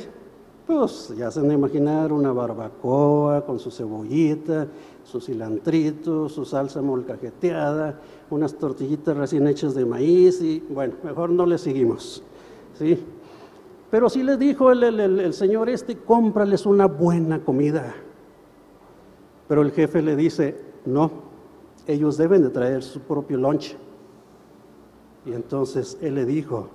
Pues 0.68 1.14
ya 1.18 1.32
se 1.32 1.40
van 1.40 1.52
a 1.52 1.54
imaginar 1.54 2.12
una 2.12 2.34
barbacoa 2.34 3.46
con 3.46 3.58
su 3.58 3.72
cebollita, 3.72 4.68
su 5.06 5.22
cilantrito, 5.22 6.28
su 6.28 6.44
salsa 6.44 6.82
molcajeteada, 6.82 7.98
unas 8.30 8.54
tortillitas 8.54 9.16
recién 9.16 9.48
hechas 9.48 9.74
de 9.74 9.86
maíz 9.86 10.42
y 10.42 10.62
bueno, 10.70 10.96
mejor 11.04 11.30
no 11.30 11.46
le 11.46 11.58
seguimos, 11.58 12.22
¿sí? 12.78 13.02
Pero 13.90 14.10
sí 14.10 14.24
les 14.24 14.38
dijo 14.38 14.70
el, 14.70 15.34
señor 15.34 15.70
este, 15.70 15.96
cómprales 15.96 16.66
una 16.66 16.88
buena 16.88 17.40
comida. 17.40 17.96
Pero 19.48 19.62
el 19.62 19.72
jefe 19.72 20.02
le 20.02 20.18
dice, 20.18 20.60
no, 20.86 21.10
ellos 21.88 22.18
deben 22.18 22.42
de 22.42 22.50
traer 22.50 22.84
su 22.84 23.00
propio 23.00 23.38
lunch. 23.38 23.78
Y 25.26 25.32
entonces 25.32 25.98
él 26.02 26.16
le 26.16 26.26
dijo, 26.26 26.68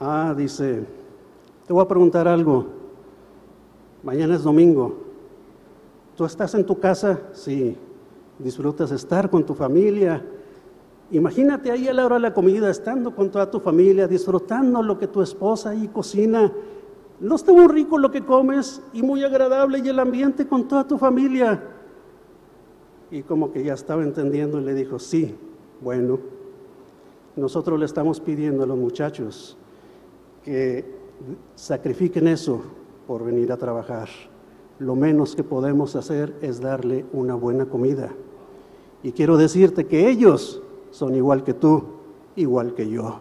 ah, 0.00 0.34
dice, 0.34 0.86
te 1.66 1.72
voy 1.72 1.82
a 1.82 1.88
preguntar 1.88 2.28
algo, 2.28 2.66
mañana 4.02 4.36
es 4.36 4.42
domingo, 4.42 4.96
¿tú 6.16 6.24
estás 6.24 6.54
en 6.54 6.64
tu 6.64 6.78
casa? 6.78 7.20
Sí, 7.32 7.76
disfrutas 8.38 8.92
estar 8.92 9.28
con 9.30 9.44
tu 9.44 9.54
familia, 9.54 10.22
Imagínate 11.10 11.70
ahí 11.70 11.86
a 11.86 11.92
la 11.92 12.04
hora 12.04 12.16
de 12.16 12.22
la 12.22 12.34
comida, 12.34 12.68
estando 12.68 13.14
con 13.14 13.30
toda 13.30 13.48
tu 13.50 13.60
familia, 13.60 14.08
disfrutando 14.08 14.82
lo 14.82 14.98
que 14.98 15.06
tu 15.06 15.22
esposa 15.22 15.70
ahí 15.70 15.86
cocina. 15.88 16.52
¿No 17.20 17.36
está 17.36 17.52
muy 17.52 17.68
rico 17.68 17.96
lo 17.96 18.10
que 18.10 18.24
comes 18.24 18.82
y 18.92 19.02
muy 19.02 19.22
agradable 19.22 19.78
y 19.78 19.88
el 19.88 20.00
ambiente 20.00 20.48
con 20.48 20.66
toda 20.66 20.86
tu 20.86 20.98
familia? 20.98 21.62
Y 23.10 23.22
como 23.22 23.52
que 23.52 23.62
ya 23.62 23.74
estaba 23.74 24.02
entendiendo 24.02 24.60
y 24.60 24.64
le 24.64 24.74
dijo, 24.74 24.98
sí, 24.98 25.36
bueno, 25.80 26.18
nosotros 27.36 27.78
le 27.78 27.86
estamos 27.86 28.18
pidiendo 28.18 28.64
a 28.64 28.66
los 28.66 28.76
muchachos 28.76 29.56
que 30.42 30.95
sacrifiquen 31.54 32.28
eso 32.28 32.60
por 33.06 33.24
venir 33.24 33.52
a 33.52 33.56
trabajar. 33.56 34.08
Lo 34.78 34.94
menos 34.94 35.34
que 35.34 35.42
podemos 35.42 35.96
hacer 35.96 36.34
es 36.42 36.60
darle 36.60 37.06
una 37.12 37.34
buena 37.34 37.66
comida. 37.66 38.12
Y 39.02 39.12
quiero 39.12 39.36
decirte 39.36 39.86
que 39.86 40.08
ellos 40.08 40.62
son 40.90 41.14
igual 41.14 41.44
que 41.44 41.54
tú, 41.54 41.84
igual 42.34 42.74
que 42.74 42.88
yo. 42.88 43.20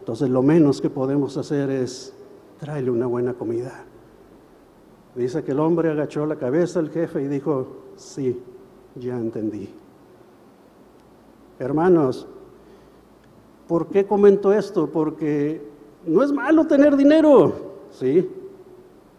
Entonces 0.00 0.30
lo 0.30 0.42
menos 0.42 0.80
que 0.80 0.90
podemos 0.90 1.36
hacer 1.36 1.70
es 1.70 2.14
traerle 2.58 2.90
una 2.90 3.06
buena 3.06 3.34
comida. 3.34 3.84
Dice 5.14 5.42
que 5.42 5.52
el 5.52 5.60
hombre 5.60 5.90
agachó 5.90 6.26
la 6.26 6.36
cabeza 6.36 6.78
al 6.78 6.90
jefe 6.90 7.22
y 7.22 7.26
dijo, 7.26 7.66
sí, 7.96 8.42
ya 8.94 9.16
entendí. 9.16 9.70
Hermanos, 11.58 12.28
¿por 13.66 13.88
qué 13.88 14.06
comento 14.06 14.52
esto? 14.52 14.90
Porque 14.90 15.62
no 16.06 16.22
es 16.22 16.32
malo 16.32 16.66
tener 16.66 16.96
dinero, 16.96 17.52
¿sí? 17.90 18.28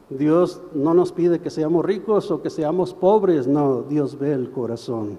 Dios 0.09 0.61
no 0.73 0.93
nos 0.93 1.11
pide 1.11 1.39
que 1.39 1.49
seamos 1.49 1.85
ricos 1.85 2.31
o 2.31 2.41
que 2.41 2.49
seamos 2.49 2.93
pobres, 2.93 3.45
no, 3.47 3.83
Dios 3.83 4.17
ve 4.17 4.31
el 4.33 4.51
corazón 4.51 5.17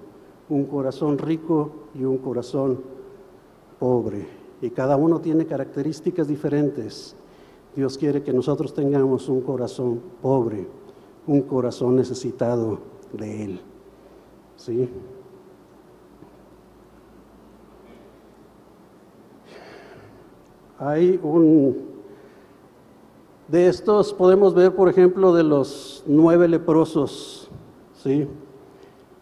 un 0.49 0.65
corazón 0.65 1.19
rico 1.19 1.71
y 1.95 2.05
un 2.05 2.19
corazón 2.19 2.81
pobre. 3.79 4.27
Y 4.61 4.71
cada 4.71 4.97
uno 4.97 5.21
tiene 5.21 5.47
características 5.47 6.27
diferentes. 6.27 7.15
Dios 7.77 7.99
quiere 7.99 8.23
que 8.23 8.33
nosotros 8.33 8.75
tengamos 8.75 9.29
un 9.29 9.43
corazón 9.43 10.01
pobre, 10.21 10.67
un 11.27 11.43
corazón 11.43 11.97
necesitado 11.97 12.79
de 13.13 13.45
Él. 13.45 13.61
¿Sí? 14.57 14.89
Hay 20.79 21.19
un... 21.23 21.89
De 23.49 23.67
estos 23.67 24.13
podemos 24.13 24.55
ver, 24.55 24.75
por 24.75 24.89
ejemplo, 24.89 25.35
de 25.35 25.43
los 25.43 26.05
nueve 26.07 26.47
leprosos, 26.49 27.51
¿sí? 28.03 28.29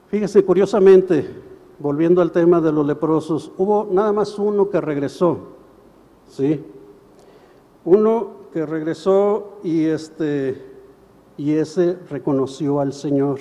Fíjese, 0.09 0.45
curiosamente, 0.45 1.29
volviendo 1.79 2.21
al 2.21 2.33
tema 2.33 2.61
de 2.61 2.73
los 2.73 2.85
leprosos, 2.85 3.53
hubo 3.57 3.89
nada 3.91 4.13
más 4.13 4.37
uno 4.39 4.69
que 4.69 4.81
regresó, 4.81 5.39
¿sí? 6.29 6.65
Uno 7.85 8.31
que 8.53 8.67
regresó 8.67 9.59
y, 9.63 9.85
este, 9.85 10.61
y 11.37 11.53
ese 11.53 11.97
reconoció 12.11 12.81
al 12.81 12.93
Señor, 12.93 13.39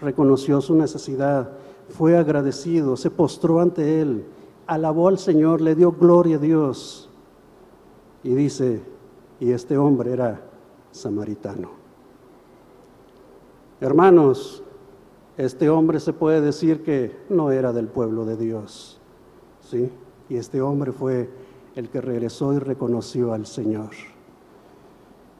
reconoció 0.00 0.60
su 0.60 0.74
necesidad, 0.74 1.52
fue 1.88 2.18
agradecido, 2.18 2.98
se 2.98 3.10
postró 3.10 3.60
ante 3.60 4.02
Él, 4.02 4.24
alabó 4.66 5.08
al 5.08 5.18
Señor, 5.18 5.62
le 5.62 5.74
dio 5.74 5.92
gloria 5.92 6.36
a 6.36 6.40
Dios. 6.40 7.07
Y 8.22 8.34
dice, 8.34 8.82
y 9.40 9.52
este 9.52 9.78
hombre 9.78 10.12
era 10.12 10.40
samaritano. 10.90 11.70
Hermanos, 13.80 14.62
este 15.36 15.70
hombre 15.70 16.00
se 16.00 16.12
puede 16.12 16.40
decir 16.40 16.82
que 16.82 17.16
no 17.28 17.52
era 17.52 17.72
del 17.72 17.86
pueblo 17.86 18.24
de 18.24 18.36
Dios, 18.36 19.00
¿sí? 19.60 19.90
Y 20.28 20.36
este 20.36 20.60
hombre 20.60 20.90
fue 20.90 21.30
el 21.76 21.88
que 21.88 22.00
regresó 22.00 22.52
y 22.54 22.58
reconoció 22.58 23.32
al 23.32 23.46
Señor. 23.46 23.90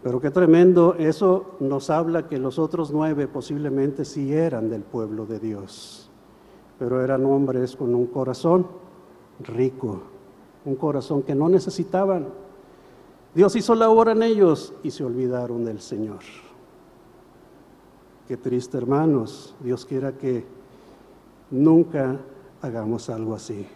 Pero 0.05 0.21
qué 0.21 0.31
tremendo, 0.31 0.95
eso 0.95 1.57
nos 1.59 1.91
habla 1.91 2.29
que 2.29 2.39
los 2.39 2.61
otros 2.61 2.93
nueve 2.93 3.27
posiblemente 3.27 4.05
sí 4.05 4.33
eran 4.33 4.71
del 4.71 4.83
pueblo 4.83 5.27
de 5.27 5.41
Dios, 5.41 6.09
pero 6.79 7.03
eran 7.03 7.27
hombres 7.27 7.75
con 7.75 7.93
un 7.97 8.07
corazón 8.07 8.69
rico, 9.41 10.01
un 10.65 10.77
corazón 10.77 11.23
que 11.23 11.35
no 11.35 11.49
necesitaban. 11.49 12.29
Dios 13.35 13.55
hizo 13.57 13.75
la 13.75 13.91
obra 13.91 14.13
en 14.13 14.23
ellos 14.23 14.73
y 14.83 14.91
se 14.91 15.05
olvidaron 15.05 15.65
del 15.65 15.81
Señor. 15.81 16.21
Qué 18.27 18.37
triste, 18.37 18.77
hermanos. 18.77 19.55
Dios 19.61 19.85
quiera 19.85 20.13
que 20.13 20.45
nunca 21.51 22.19
hagamos 22.61 23.09
algo 23.11 23.35
así. 23.35 23.67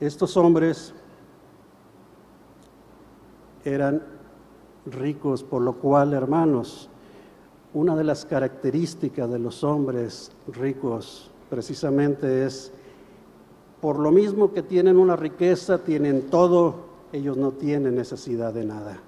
Estos 0.00 0.36
hombres 0.36 0.94
eran 3.64 4.02
ricos, 4.86 5.42
por 5.42 5.62
lo 5.62 5.74
cual, 5.74 6.12
hermanos, 6.12 6.88
una 7.72 7.96
de 7.96 8.04
las 8.04 8.24
características 8.24 9.30
de 9.30 9.38
los 9.38 9.64
hombres 9.64 10.30
ricos 10.46 11.30
precisamente 11.50 12.44
es, 12.46 12.72
por 13.80 13.98
lo 13.98 14.10
mismo 14.10 14.52
que 14.52 14.62
tienen 14.62 14.96
una 14.96 15.16
riqueza, 15.16 15.78
tienen 15.78 16.22
todo, 16.30 16.93
ellos 17.14 17.36
no 17.36 17.52
tienen 17.52 17.94
necesidad 17.94 18.52
de 18.52 18.64
nada. 18.64 18.98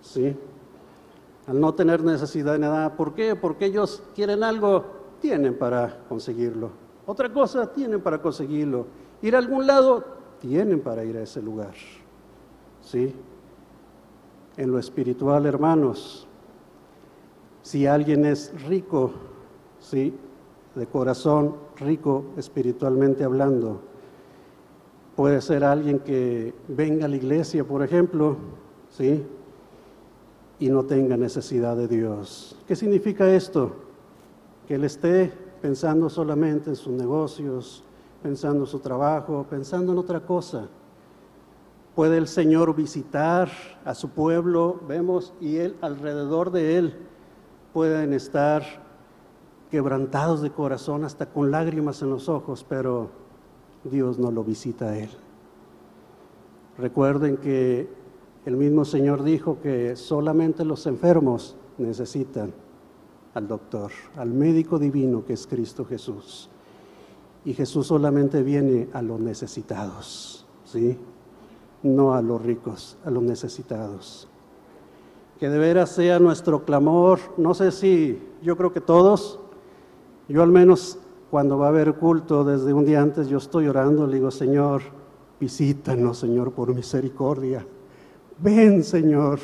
¿Sí? 0.00 0.36
Al 1.46 1.60
no 1.60 1.74
tener 1.74 2.04
necesidad 2.04 2.52
de 2.52 2.60
nada, 2.60 2.96
¿por 2.96 3.14
qué? 3.14 3.34
Porque 3.34 3.66
ellos 3.66 4.02
quieren 4.14 4.44
algo, 4.44 4.84
tienen 5.20 5.58
para 5.58 6.04
conseguirlo. 6.08 6.70
Otra 7.06 7.32
cosa, 7.32 7.72
tienen 7.72 8.00
para 8.00 8.22
conseguirlo. 8.22 8.86
Ir 9.20 9.34
a 9.34 9.38
algún 9.38 9.66
lado, 9.66 10.04
tienen 10.40 10.80
para 10.80 11.04
ir 11.04 11.16
a 11.16 11.22
ese 11.22 11.42
lugar. 11.42 11.74
¿Sí? 12.80 13.12
En 14.56 14.70
lo 14.70 14.78
espiritual, 14.78 15.44
hermanos, 15.46 16.28
si 17.62 17.86
alguien 17.86 18.24
es 18.26 18.52
rico, 18.68 19.10
¿sí? 19.80 20.14
De 20.76 20.86
corazón 20.86 21.56
rico 21.76 22.26
espiritualmente 22.36 23.24
hablando, 23.24 23.80
puede 25.16 25.40
ser 25.40 25.64
alguien 25.64 25.98
que 25.98 26.54
venga 26.68 27.06
a 27.06 27.08
la 27.08 27.16
iglesia, 27.16 27.64
por 27.64 27.82
ejemplo, 27.82 28.36
¿sí? 28.90 29.24
Y 30.58 30.68
no 30.68 30.84
tenga 30.84 31.16
necesidad 31.16 31.76
de 31.76 31.88
Dios. 31.88 32.56
¿Qué 32.66 32.76
significa 32.76 33.32
esto? 33.32 33.72
Que 34.66 34.76
él 34.76 34.84
esté 34.84 35.32
pensando 35.60 36.08
solamente 36.08 36.70
en 36.70 36.76
sus 36.76 36.92
negocios, 36.92 37.84
pensando 38.22 38.60
en 38.60 38.66
su 38.66 38.78
trabajo, 38.78 39.46
pensando 39.48 39.92
en 39.92 39.98
otra 39.98 40.20
cosa 40.20 40.68
puede 41.94 42.18
el 42.18 42.26
Señor 42.26 42.74
visitar 42.74 43.48
a 43.84 43.94
su 43.94 44.10
pueblo, 44.10 44.80
vemos, 44.88 45.32
y 45.40 45.56
él 45.56 45.76
alrededor 45.80 46.50
de 46.50 46.76
él 46.76 46.96
pueden 47.72 48.12
estar 48.12 48.62
quebrantados 49.70 50.42
de 50.42 50.50
corazón, 50.50 51.04
hasta 51.04 51.26
con 51.26 51.50
lágrimas 51.50 52.02
en 52.02 52.10
los 52.10 52.28
ojos, 52.28 52.64
pero 52.68 53.10
Dios 53.84 54.18
no 54.18 54.30
lo 54.30 54.44
visita 54.44 54.86
a 54.86 54.98
él. 54.98 55.10
Recuerden 56.78 57.36
que 57.36 57.88
el 58.46 58.56
mismo 58.56 58.84
Señor 58.84 59.22
dijo 59.22 59.58
que 59.62 59.96
solamente 59.96 60.64
los 60.64 60.86
enfermos 60.86 61.56
necesitan 61.78 62.52
al 63.34 63.48
doctor, 63.48 63.90
al 64.16 64.30
médico 64.30 64.78
divino 64.78 65.24
que 65.24 65.34
es 65.34 65.46
Cristo 65.46 65.84
Jesús. 65.84 66.48
Y 67.44 67.54
Jesús 67.54 67.86
solamente 67.86 68.42
viene 68.42 68.88
a 68.92 69.02
los 69.02 69.20
necesitados, 69.20 70.46
¿sí? 70.64 70.98
no 71.82 72.14
a 72.14 72.22
los 72.22 72.42
ricos, 72.42 72.96
a 73.04 73.10
los 73.10 73.22
necesitados. 73.22 74.26
Que 75.38 75.48
de 75.48 75.58
veras 75.58 75.90
sea 75.90 76.18
nuestro 76.18 76.64
clamor, 76.64 77.20
no 77.36 77.54
sé 77.54 77.70
si, 77.70 78.18
yo 78.42 78.56
creo 78.56 78.72
que 78.72 78.80
todos, 78.80 79.38
yo 80.28 80.42
al 80.42 80.50
menos 80.50 80.98
cuando 81.34 81.58
va 81.58 81.66
a 81.66 81.70
haber 81.70 81.94
culto 81.94 82.44
desde 82.44 82.72
un 82.72 82.84
día 82.84 83.02
antes, 83.02 83.26
yo 83.26 83.38
estoy 83.38 83.66
orando, 83.66 84.06
le 84.06 84.14
digo, 84.18 84.30
Señor, 84.30 84.82
visítanos, 85.40 86.18
Señor, 86.18 86.52
por 86.52 86.72
misericordia. 86.72 87.66
Ven, 88.38 88.84
Señor, 88.84 89.40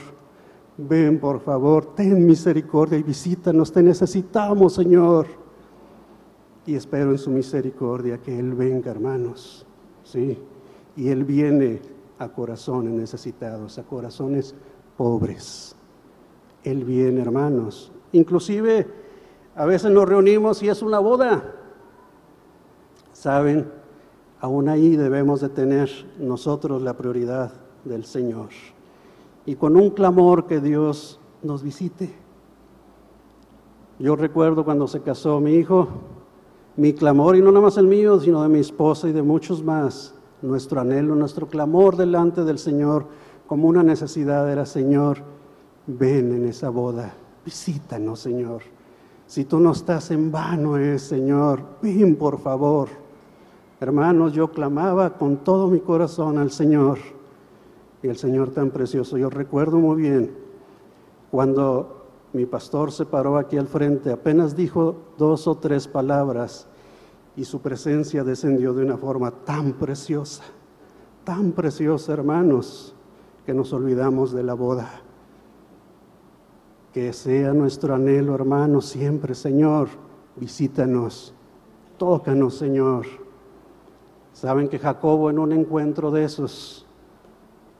ven, 0.76 1.18
por 1.18 1.40
favor, 1.40 1.96
ten 1.96 2.24
misericordia 2.24 2.96
y 2.96 3.02
visítanos, 3.02 3.72
te 3.72 3.82
necesitamos, 3.82 4.74
Señor. 4.74 5.26
Y 6.64 6.76
espero 6.76 7.10
en 7.10 7.18
su 7.18 7.32
misericordia 7.32 8.18
que 8.18 8.38
Él 8.38 8.54
venga, 8.54 8.92
hermanos, 8.92 9.66
¿sí? 10.04 10.38
Y 10.94 11.08
Él 11.08 11.24
viene 11.24 11.82
a 12.20 12.28
corazones 12.28 12.92
necesitados, 12.92 13.78
a 13.78 13.82
corazones 13.82 14.54
pobres. 14.96 15.74
Él 16.62 16.84
viene, 16.84 17.20
hermanos. 17.20 17.90
Inclusive 18.12 18.86
a 19.56 19.64
veces 19.64 19.90
nos 19.90 20.08
reunimos 20.08 20.62
y 20.62 20.68
es 20.68 20.82
una 20.82 21.00
boda. 21.00 21.56
Saben, 23.20 23.70
aún 24.40 24.70
ahí 24.70 24.96
debemos 24.96 25.42
de 25.42 25.50
tener 25.50 25.90
nosotros 26.18 26.80
la 26.80 26.96
prioridad 26.96 27.52
del 27.84 28.06
Señor. 28.06 28.48
Y 29.44 29.56
con 29.56 29.76
un 29.76 29.90
clamor 29.90 30.46
que 30.46 30.58
Dios 30.58 31.20
nos 31.42 31.62
visite. 31.62 32.14
Yo 33.98 34.16
recuerdo 34.16 34.64
cuando 34.64 34.88
se 34.88 35.02
casó 35.02 35.38
mi 35.38 35.52
hijo, 35.52 35.86
mi 36.76 36.94
clamor, 36.94 37.36
y 37.36 37.42
no 37.42 37.52
nada 37.52 37.66
más 37.66 37.76
el 37.76 37.88
mío, 37.88 38.18
sino 38.20 38.42
de 38.42 38.48
mi 38.48 38.60
esposa 38.60 39.06
y 39.06 39.12
de 39.12 39.20
muchos 39.20 39.62
más, 39.62 40.14
nuestro 40.40 40.80
anhelo, 40.80 41.14
nuestro 41.14 41.46
clamor 41.46 41.98
delante 41.98 42.42
del 42.42 42.58
Señor 42.58 43.04
como 43.46 43.68
una 43.68 43.82
necesidad 43.82 44.50
era, 44.50 44.64
Señor, 44.64 45.18
ven 45.86 46.32
en 46.32 46.46
esa 46.46 46.70
boda, 46.70 47.12
visítanos, 47.44 48.18
Señor. 48.20 48.62
Si 49.26 49.44
tú 49.44 49.60
no 49.60 49.72
estás 49.72 50.10
en 50.10 50.32
vano, 50.32 50.78
es, 50.78 51.02
Señor, 51.02 51.60
ven 51.82 52.16
por 52.16 52.40
favor. 52.40 52.99
Hermanos, 53.80 54.34
yo 54.34 54.52
clamaba 54.52 55.16
con 55.16 55.38
todo 55.38 55.68
mi 55.68 55.80
corazón 55.80 56.36
al 56.36 56.50
Señor 56.50 56.98
y 58.02 58.08
el 58.08 58.18
Señor 58.18 58.50
tan 58.50 58.70
precioso. 58.70 59.16
Yo 59.16 59.30
recuerdo 59.30 59.78
muy 59.78 60.02
bien 60.02 60.34
cuando 61.30 62.04
mi 62.34 62.44
pastor 62.44 62.92
se 62.92 63.06
paró 63.06 63.38
aquí 63.38 63.56
al 63.56 63.68
frente, 63.68 64.12
apenas 64.12 64.54
dijo 64.54 64.96
dos 65.16 65.46
o 65.46 65.56
tres 65.56 65.88
palabras 65.88 66.68
y 67.36 67.44
su 67.44 67.60
presencia 67.60 68.22
descendió 68.22 68.74
de 68.74 68.84
una 68.84 68.98
forma 68.98 69.30
tan 69.30 69.72
preciosa, 69.72 70.42
tan 71.24 71.52
preciosa, 71.52 72.12
hermanos, 72.12 72.94
que 73.46 73.54
nos 73.54 73.72
olvidamos 73.72 74.32
de 74.32 74.42
la 74.42 74.52
boda. 74.52 74.90
Que 76.92 77.14
sea 77.14 77.54
nuestro 77.54 77.94
anhelo, 77.94 78.34
hermanos, 78.34 78.86
siempre, 78.86 79.34
Señor, 79.34 79.88
visítanos, 80.36 81.32
tócanos, 81.96 82.56
Señor. 82.56 83.19
Saben 84.40 84.68
que 84.70 84.78
Jacobo 84.78 85.28
en 85.28 85.38
un 85.38 85.52
encuentro 85.52 86.10
de 86.10 86.24
esos 86.24 86.86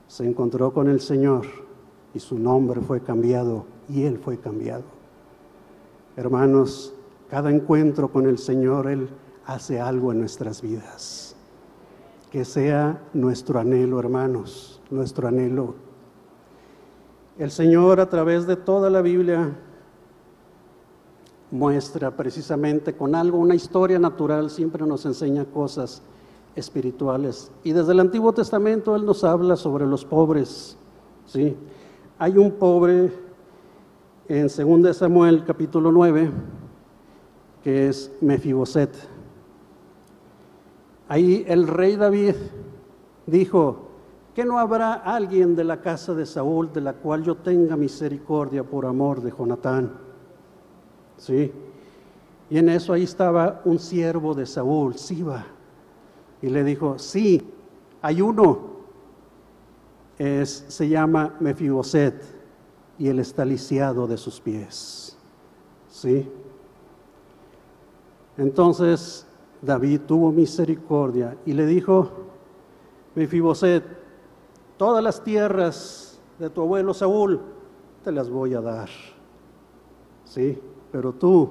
se 0.07 0.27
encontró 0.27 0.71
con 0.71 0.89
el 0.89 1.01
Señor 1.01 1.47
y 2.13 2.19
su 2.19 2.37
nombre 2.37 2.81
fue 2.81 3.01
cambiado 3.01 3.65
y 3.89 4.03
él 4.03 4.19
fue 4.19 4.37
cambiado. 4.37 4.83
Hermanos, 6.15 6.93
cada 7.31 7.49
encuentro 7.49 8.11
con 8.11 8.27
el 8.27 8.37
Señor, 8.37 8.87
Él 8.87 9.09
hace 9.47 9.81
algo 9.81 10.11
en 10.11 10.19
nuestras 10.19 10.61
vidas. 10.61 11.35
Que 12.29 12.45
sea 12.45 13.01
nuestro 13.11 13.57
anhelo, 13.57 13.99
hermanos, 13.99 14.83
nuestro 14.91 15.29
anhelo. 15.29 15.73
El 17.39 17.49
Señor 17.49 17.99
a 17.99 18.07
través 18.07 18.45
de 18.45 18.55
toda 18.55 18.91
la 18.91 19.01
Biblia 19.01 19.49
muestra 21.49 22.15
precisamente 22.15 22.95
con 22.95 23.15
algo, 23.15 23.39
una 23.39 23.55
historia 23.55 23.97
natural, 23.97 24.51
siempre 24.51 24.85
nos 24.85 25.07
enseña 25.07 25.45
cosas 25.45 26.03
espirituales. 26.55 27.51
Y 27.63 27.71
desde 27.71 27.91
el 27.91 27.99
Antiguo 27.99 28.33
Testamento 28.33 28.95
Él 28.95 29.05
nos 29.05 29.23
habla 29.23 29.55
sobre 29.55 29.85
los 29.85 30.05
pobres. 30.05 30.77
¿sí? 31.25 31.55
Hay 32.17 32.37
un 32.37 32.51
pobre 32.51 33.11
en 34.27 34.47
2 34.47 34.95
Samuel 34.95 35.43
capítulo 35.45 35.91
9 35.91 36.31
que 37.63 37.87
es 37.89 38.11
Mefiboset. 38.21 38.95
Ahí 41.07 41.43
el 41.47 41.67
rey 41.67 41.95
David 41.95 42.35
dijo, 43.27 43.91
que 44.33 44.45
no 44.45 44.59
habrá 44.59 44.93
alguien 44.93 45.55
de 45.55 45.63
la 45.63 45.81
casa 45.81 46.13
de 46.13 46.25
Saúl 46.25 46.71
de 46.71 46.81
la 46.81 46.93
cual 46.93 47.23
yo 47.23 47.35
tenga 47.35 47.75
misericordia 47.75 48.63
por 48.63 48.85
amor 48.85 49.21
de 49.21 49.31
Jonatán. 49.31 49.91
¿Sí? 51.17 51.51
Y 52.49 52.57
en 52.57 52.69
eso 52.69 52.93
ahí 52.93 53.03
estaba 53.03 53.61
un 53.65 53.79
siervo 53.79 54.33
de 54.33 54.45
Saúl, 54.45 54.95
Siba, 54.95 55.45
y 56.41 56.49
le 56.49 56.63
dijo, 56.63 56.97
sí, 56.97 57.47
hay 58.01 58.21
uno, 58.21 58.59
es, 60.17 60.65
se 60.67 60.89
llama 60.89 61.35
Mefiboset, 61.39 62.41
y 62.97 63.07
él 63.07 63.19
está 63.19 63.45
lisiado 63.45 64.07
de 64.07 64.17
sus 64.17 64.39
pies. 64.39 65.17
¿Sí? 65.89 66.29
Entonces 68.37 69.25
David 69.61 70.01
tuvo 70.01 70.31
misericordia 70.31 71.35
y 71.45 71.53
le 71.53 71.65
dijo, 71.65 72.09
Mefiboset, 73.15 73.83
todas 74.77 75.03
las 75.03 75.23
tierras 75.23 76.19
de 76.39 76.49
tu 76.49 76.61
abuelo 76.61 76.93
Saúl 76.93 77.41
te 78.03 78.11
las 78.11 78.29
voy 78.29 78.53
a 78.53 78.61
dar. 78.61 78.89
Sí, 80.25 80.59
pero 80.91 81.13
tú 81.13 81.49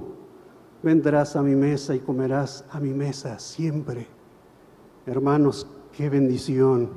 vendrás 0.82 1.36
a 1.36 1.42
mi 1.42 1.54
mesa 1.54 1.94
y 1.94 1.98
comerás 2.00 2.64
a 2.70 2.80
mi 2.80 2.92
mesa 2.92 3.38
siempre. 3.38 4.06
Hermanos, 5.10 5.66
qué 5.92 6.08
bendición 6.08 6.88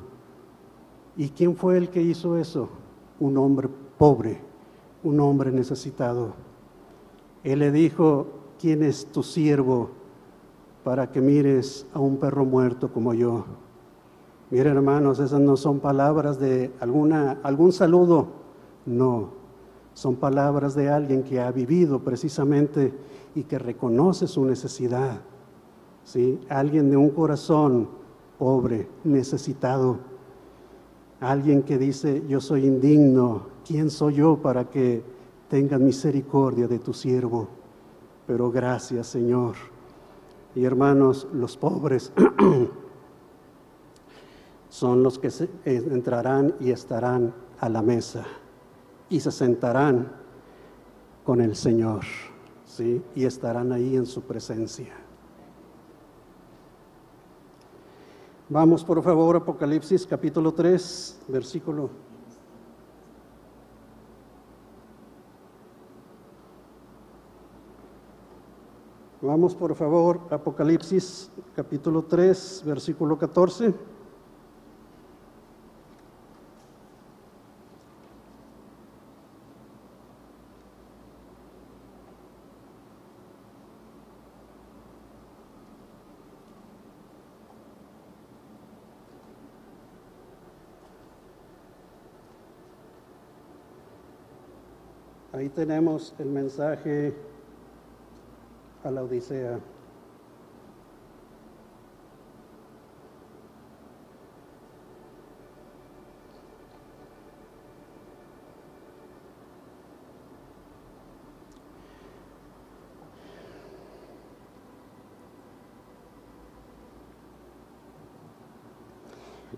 ¿Y 1.16 1.30
quién 1.30 1.56
fue 1.56 1.78
el 1.78 1.90
que 1.90 2.02
hizo 2.02 2.38
eso? 2.38 2.70
Un 3.20 3.38
hombre 3.38 3.70
pobre, 3.98 4.42
un 5.04 5.20
hombre 5.20 5.52
necesitado. 5.52 6.34
Él 7.44 7.60
le 7.60 7.72
dijo, 7.72 8.28
¿quién 8.60 8.84
es 8.84 9.06
tu 9.12 9.22
siervo 9.22 9.92
para 10.84 11.12
que 11.12 11.22
mires 11.22 11.86
a 11.94 12.00
un 12.00 12.18
perro 12.18 12.46
muerto 12.46 12.92
como 12.92 13.14
yo? 13.14 13.46
Miren 14.50 14.78
hermanos, 14.78 15.20
esas 15.20 15.40
no 15.40 15.56
son 15.56 15.80
palabras 15.80 16.40
de 16.40 16.72
alguna, 16.80 17.40
algún 17.44 17.72
saludo, 17.72 18.28
no, 18.86 19.30
son 19.94 20.16
palabras 20.16 20.76
de 20.76 20.90
alguien 20.90 21.24
que 21.24 21.40
ha 21.42 21.52
vivido 21.52 22.00
precisamente 22.00 22.94
y 23.36 23.44
que 23.44 23.60
reconoce 23.60 24.28
su 24.28 24.46
necesidad. 24.46 25.22
¿sí? 26.04 26.40
Alguien 26.50 26.90
de 26.90 26.98
un 26.98 27.10
corazón 27.10 28.03
pobre, 28.44 28.90
necesitado. 29.06 30.00
Alguien 31.22 31.64
que 31.64 31.78
dice, 31.78 32.24
yo 32.28 32.42
soy 32.42 32.66
indigno, 32.66 33.44
¿quién 33.66 33.90
soy 33.90 34.16
yo 34.16 34.36
para 34.42 34.70
que 34.70 35.02
tengas 35.48 35.80
misericordia 35.80 36.68
de 36.68 36.78
tu 36.78 36.94
siervo? 36.94 37.48
Pero 38.28 38.52
gracias 38.52 39.08
Señor. 39.08 39.56
Y 40.56 40.66
hermanos, 40.66 41.26
los 41.32 41.56
pobres 41.56 42.12
son 44.68 45.04
los 45.04 45.20
que 45.20 45.30
entrarán 45.64 46.54
y 46.60 46.72
estarán 46.72 47.34
a 47.62 47.70
la 47.70 47.82
mesa 47.82 48.26
y 49.08 49.22
se 49.22 49.32
sentarán 49.32 50.12
con 51.24 51.40
el 51.40 51.56
Señor, 51.56 52.02
¿sí? 52.66 53.02
Y 53.16 53.24
estarán 53.24 53.72
ahí 53.72 53.96
en 53.96 54.06
su 54.06 54.22
presencia. 54.24 55.03
Vamos 58.50 58.84
por 58.84 59.02
favor, 59.02 59.38
Apocalipsis 59.38 60.06
capítulo 60.06 60.52
3, 60.52 61.22
versículo 61.30 61.90
Vamos 69.22 69.56
por 69.56 69.74
favor, 69.74 70.20
Apocalipsis 70.30 71.32
capítulo 71.56 72.04
3, 72.04 72.64
versículo 72.66 73.18
14. 73.18 73.74
Ahí 95.34 95.43
tenemos 95.56 96.14
el 96.20 96.28
mensaje 96.28 97.14
a 98.84 98.92
la 98.92 99.04
Odisea. 99.04 99.60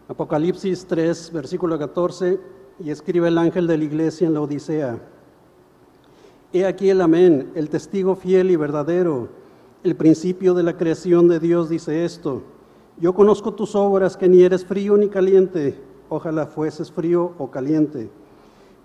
Apocalipsis 0.08 0.86
3, 0.86 1.32
versículo 1.34 1.80
14, 1.80 2.40
y 2.80 2.90
escribe 2.90 3.28
el 3.28 3.38
ángel 3.38 3.68
de 3.68 3.78
la 3.78 3.84
iglesia 3.84 4.28
en 4.28 4.34
la 4.34 4.42
Odisea. 4.42 5.15
He 6.56 6.66
aquí 6.66 6.90
el 6.90 7.02
amén, 7.02 7.52
el 7.54 7.70
testigo 7.70 8.16
fiel 8.16 8.50
y 8.50 8.56
verdadero, 8.56 9.28
el 9.84 9.98
principio 9.98 10.54
de 10.54 10.64
la 10.64 10.78
creación 10.78 11.28
de 11.28 11.42
Dios 11.42 11.68
dice 11.68 12.06
esto. 12.06 12.44
Yo 12.98 13.14
conozco 13.14 13.54
tus 13.56 13.76
obras, 13.76 14.16
que 14.16 14.30
ni 14.30 14.42
eres 14.42 14.64
frío 14.64 14.96
ni 14.96 15.10
caliente, 15.10 15.78
ojalá 16.08 16.46
fueses 16.46 16.90
frío 16.90 17.34
o 17.40 17.52
caliente. 17.52 18.10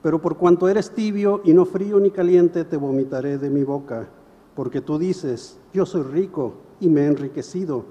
Pero 0.02 0.20
por 0.20 0.36
cuanto 0.36 0.68
eres 0.68 0.90
tibio 0.90 1.42
y 1.44 1.54
no 1.54 1.64
frío 1.64 2.00
ni 2.00 2.10
caliente, 2.10 2.64
te 2.64 2.76
vomitaré 2.76 3.38
de 3.38 3.50
mi 3.50 3.62
boca. 3.62 4.08
Porque 4.56 4.80
tú 4.80 4.98
dices, 4.98 5.56
yo 5.72 5.86
soy 5.86 6.02
rico 6.02 6.54
y 6.80 6.88
me 6.88 7.02
he 7.02 7.06
enriquecido, 7.06 7.84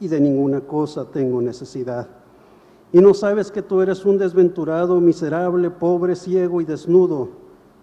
y 0.00 0.08
de 0.08 0.18
ninguna 0.18 0.62
cosa 0.62 1.10
tengo 1.10 1.42
necesidad. 1.42 2.08
Y 2.90 3.00
no 3.00 3.12
sabes 3.12 3.50
que 3.50 3.60
tú 3.60 3.82
eres 3.82 4.02
un 4.06 4.16
desventurado, 4.16 4.98
miserable, 4.98 5.70
pobre, 5.70 6.16
ciego 6.16 6.62
y 6.62 6.64
desnudo. 6.64 7.44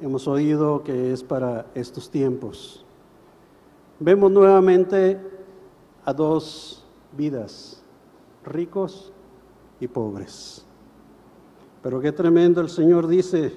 hemos 0.00 0.28
oído 0.28 0.82
que 0.82 1.12
es 1.12 1.22
para 1.22 1.66
estos 1.74 2.10
tiempos. 2.10 2.84
Vemos 3.98 4.30
nuevamente 4.30 5.18
a 6.04 6.12
dos 6.12 6.84
vidas, 7.16 7.82
ricos 8.44 9.12
y 9.80 9.88
pobres. 9.88 10.66
Pero 11.82 12.00
qué 12.00 12.12
tremendo 12.12 12.60
el 12.60 12.68
Señor 12.68 13.06
dice, 13.06 13.54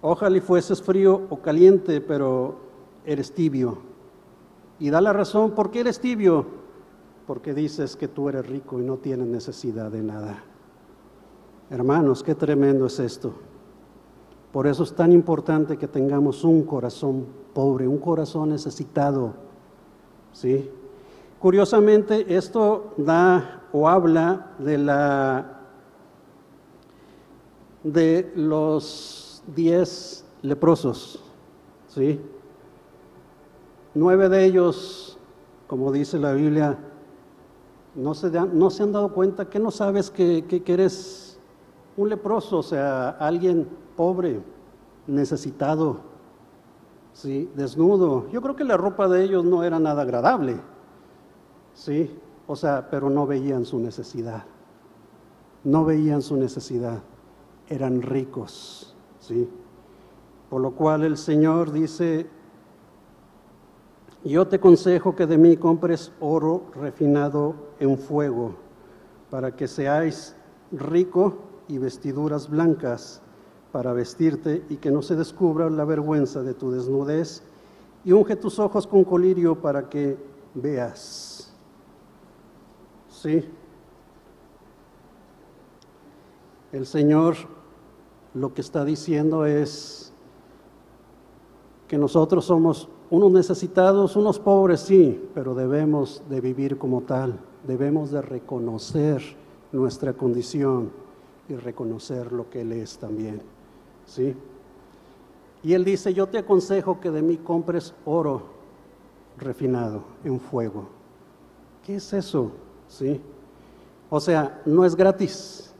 ojalá 0.00 0.36
y 0.36 0.40
fueses 0.40 0.82
frío 0.82 1.26
o 1.28 1.40
caliente, 1.40 2.00
pero 2.00 2.56
eres 3.04 3.32
tibio. 3.32 3.78
Y 4.78 4.90
da 4.90 5.00
la 5.00 5.12
razón, 5.12 5.52
¿por 5.52 5.70
qué 5.70 5.80
eres 5.80 6.00
tibio? 6.00 6.46
Porque 7.26 7.54
dices 7.54 7.96
que 7.96 8.08
tú 8.08 8.28
eres 8.28 8.46
rico 8.46 8.80
y 8.80 8.84
no 8.84 8.98
tienes 8.98 9.26
necesidad 9.26 9.90
de 9.90 10.02
nada. 10.02 10.44
Hermanos, 11.70 12.22
qué 12.22 12.34
tremendo 12.34 12.86
es 12.86 12.98
esto. 13.00 13.34
Por 14.56 14.66
eso 14.66 14.84
es 14.84 14.94
tan 14.94 15.12
importante 15.12 15.76
que 15.76 15.86
tengamos 15.86 16.42
un 16.42 16.62
corazón 16.62 17.26
pobre, 17.52 17.86
un 17.86 17.98
corazón 17.98 18.48
necesitado. 18.48 19.34
¿sí? 20.32 20.70
Curiosamente, 21.38 22.34
esto 22.34 22.94
da 22.96 23.64
o 23.70 23.86
habla 23.86 24.54
de 24.58 24.78
la 24.78 25.60
de 27.84 28.32
los 28.34 29.42
diez 29.54 30.24
leprosos, 30.40 31.22
¿sí? 31.88 32.18
Nueve 33.92 34.30
de 34.30 34.42
ellos, 34.46 35.18
como 35.66 35.92
dice 35.92 36.18
la 36.18 36.32
Biblia, 36.32 36.78
no 37.94 38.14
se, 38.14 38.30
no 38.30 38.70
se 38.70 38.82
han 38.84 38.92
dado 38.92 39.12
cuenta 39.12 39.50
que 39.50 39.58
no 39.58 39.70
sabes 39.70 40.10
que, 40.10 40.46
que 40.46 40.72
eres 40.72 41.25
un 41.96 42.08
leproso, 42.08 42.58
o 42.58 42.62
sea, 42.62 43.10
alguien 43.10 43.68
pobre, 43.96 44.40
necesitado, 45.06 46.00
¿sí? 47.12 47.50
desnudo. 47.54 48.28
Yo 48.30 48.42
creo 48.42 48.56
que 48.56 48.64
la 48.64 48.76
ropa 48.76 49.08
de 49.08 49.24
ellos 49.24 49.44
no 49.44 49.64
era 49.64 49.78
nada 49.78 50.02
agradable, 50.02 50.56
¿sí? 51.74 52.18
O 52.46 52.54
sea, 52.54 52.88
pero 52.90 53.08
no 53.08 53.26
veían 53.26 53.64
su 53.64 53.78
necesidad. 53.78 54.44
No 55.64 55.84
veían 55.84 56.22
su 56.22 56.36
necesidad. 56.36 57.00
Eran 57.68 58.02
ricos, 58.02 58.94
¿sí? 59.18 59.48
Por 60.50 60.60
lo 60.60 60.72
cual 60.72 61.02
el 61.02 61.16
Señor 61.16 61.72
dice, 61.72 62.28
yo 64.22 64.46
te 64.46 64.56
aconsejo 64.56 65.16
que 65.16 65.26
de 65.26 65.38
mí 65.38 65.56
compres 65.56 66.12
oro 66.20 66.64
refinado 66.74 67.54
en 67.80 67.98
fuego, 67.98 68.54
para 69.30 69.56
que 69.56 69.66
seáis 69.66 70.36
rico 70.70 71.45
y 71.68 71.78
vestiduras 71.78 72.48
blancas 72.48 73.22
para 73.72 73.92
vestirte 73.92 74.64
y 74.68 74.76
que 74.76 74.90
no 74.90 75.02
se 75.02 75.16
descubra 75.16 75.68
la 75.68 75.84
vergüenza 75.84 76.42
de 76.42 76.54
tu 76.54 76.70
desnudez, 76.70 77.42
y 78.04 78.12
unge 78.12 78.36
tus 78.36 78.58
ojos 78.58 78.86
con 78.86 79.04
colirio 79.04 79.60
para 79.60 79.88
que 79.88 80.16
veas. 80.54 81.52
Sí. 83.08 83.44
El 86.72 86.86
Señor 86.86 87.34
lo 88.32 88.54
que 88.54 88.60
está 88.60 88.84
diciendo 88.84 89.44
es 89.44 90.12
que 91.88 91.98
nosotros 91.98 92.44
somos 92.44 92.88
unos 93.10 93.32
necesitados, 93.32 94.16
unos 94.16 94.38
pobres, 94.38 94.80
sí, 94.80 95.28
pero 95.34 95.54
debemos 95.54 96.22
de 96.28 96.40
vivir 96.40 96.78
como 96.78 97.02
tal, 97.02 97.40
debemos 97.66 98.10
de 98.10 98.22
reconocer 98.22 99.22
nuestra 99.72 100.12
condición 100.12 100.90
y 101.48 101.54
reconocer 101.54 102.32
lo 102.32 102.50
que 102.50 102.62
Él 102.62 102.72
es 102.72 102.98
también. 102.98 103.42
¿Sí? 104.04 104.34
Y 105.62 105.72
Él 105.74 105.84
dice, 105.84 106.14
yo 106.14 106.28
te 106.28 106.38
aconsejo 106.38 107.00
que 107.00 107.10
de 107.10 107.22
mí 107.22 107.38
compres 107.38 107.94
oro 108.04 108.42
refinado 109.38 110.02
en 110.24 110.40
fuego. 110.40 110.86
¿Qué 111.84 111.96
es 111.96 112.12
eso? 112.12 112.52
¿Sí? 112.88 113.20
O 114.10 114.20
sea, 114.20 114.62
no 114.64 114.84
es 114.84 114.94
gratis 114.94 115.72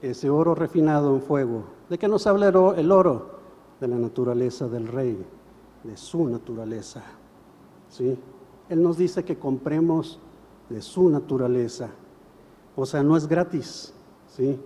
ese 0.00 0.30
oro 0.30 0.54
refinado 0.54 1.14
en 1.14 1.22
fuego. 1.22 1.64
¿De 1.88 1.98
qué 1.98 2.08
nos 2.08 2.26
habla 2.26 2.48
el 2.48 2.92
oro? 2.92 3.36
De 3.80 3.88
la 3.88 3.96
naturaleza 3.96 4.68
del 4.68 4.86
rey, 4.88 5.24
de 5.82 5.96
su 5.96 6.28
naturaleza. 6.28 7.02
¿Sí? 7.88 8.18
Él 8.68 8.82
nos 8.82 8.96
dice 8.96 9.24
que 9.24 9.38
compremos 9.38 10.18
de 10.68 10.82
su 10.82 11.08
naturaleza. 11.08 11.90
O 12.74 12.84
sea, 12.86 13.02
no 13.02 13.16
es 13.16 13.26
gratis, 13.26 13.92
¿sí? 14.28 14.58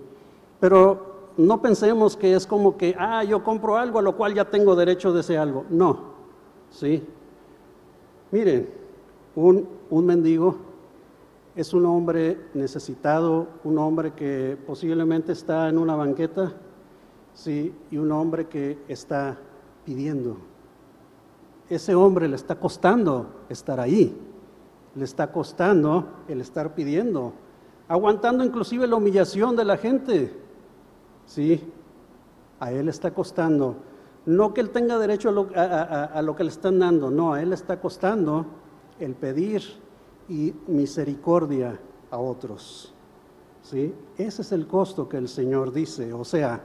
Pero 0.61 1.33
no 1.35 1.61
pensemos 1.61 2.15
que 2.15 2.33
es 2.33 2.47
como 2.47 2.77
que, 2.77 2.95
ah, 2.97 3.25
yo 3.25 3.43
compro 3.43 3.75
algo 3.75 3.99
a 3.99 4.01
lo 4.01 4.15
cual 4.15 4.33
ya 4.33 4.45
tengo 4.45 4.75
derecho 4.77 5.11
de 5.11 5.19
ese 5.19 5.37
algo. 5.37 5.65
No, 5.69 6.13
¿sí? 6.69 7.03
Miren, 8.31 8.69
un, 9.35 9.67
un 9.89 10.05
mendigo 10.05 10.55
es 11.55 11.73
un 11.73 11.85
hombre 11.85 12.37
necesitado, 12.53 13.47
un 13.63 13.77
hombre 13.77 14.13
que 14.13 14.57
posiblemente 14.65 15.33
está 15.33 15.67
en 15.67 15.77
una 15.77 15.95
banqueta, 15.95 16.53
¿sí? 17.33 17.73
Y 17.89 17.97
un 17.97 18.11
hombre 18.11 18.47
que 18.47 18.77
está 18.87 19.37
pidiendo. 19.83 20.37
Ese 21.69 21.95
hombre 21.95 22.27
le 22.27 22.35
está 22.35 22.55
costando 22.55 23.45
estar 23.49 23.79
ahí, 23.79 24.15
le 24.95 25.03
está 25.03 25.31
costando 25.31 26.05
el 26.27 26.41
estar 26.41 26.75
pidiendo, 26.75 27.33
aguantando 27.87 28.43
inclusive 28.43 28.87
la 28.87 28.95
humillación 28.95 29.55
de 29.55 29.65
la 29.65 29.77
gente. 29.77 30.41
Sí, 31.31 31.63
a 32.59 32.71
él 32.71 32.89
está 32.89 33.13
costando. 33.13 33.75
No 34.25 34.53
que 34.53 34.61
él 34.61 34.69
tenga 34.69 34.97
derecho 34.97 35.29
a 35.29 35.31
lo, 35.31 35.49
a 35.55 36.21
lo, 36.21 36.35
que 36.35 36.43
le 36.43 36.49
están 36.49 36.79
dando, 36.79 37.09
no, 37.09 37.33
a 37.33 37.41
él 37.41 37.53
está 37.53 37.79
costando 37.79 38.45
el 38.99 39.15
pedir 39.15 39.63
y 40.27 40.53
misericordia 40.67 41.79
a 42.09 42.17
otros. 42.17 42.93
¿Sí? 43.63 43.93
Ese 44.17 44.41
es 44.41 44.51
el 44.51 44.67
costo 44.67 45.07
que 45.07 45.17
el 45.17 45.27
Señor 45.27 45.71
dice. 45.71 46.11
O 46.13 46.25
sea, 46.25 46.61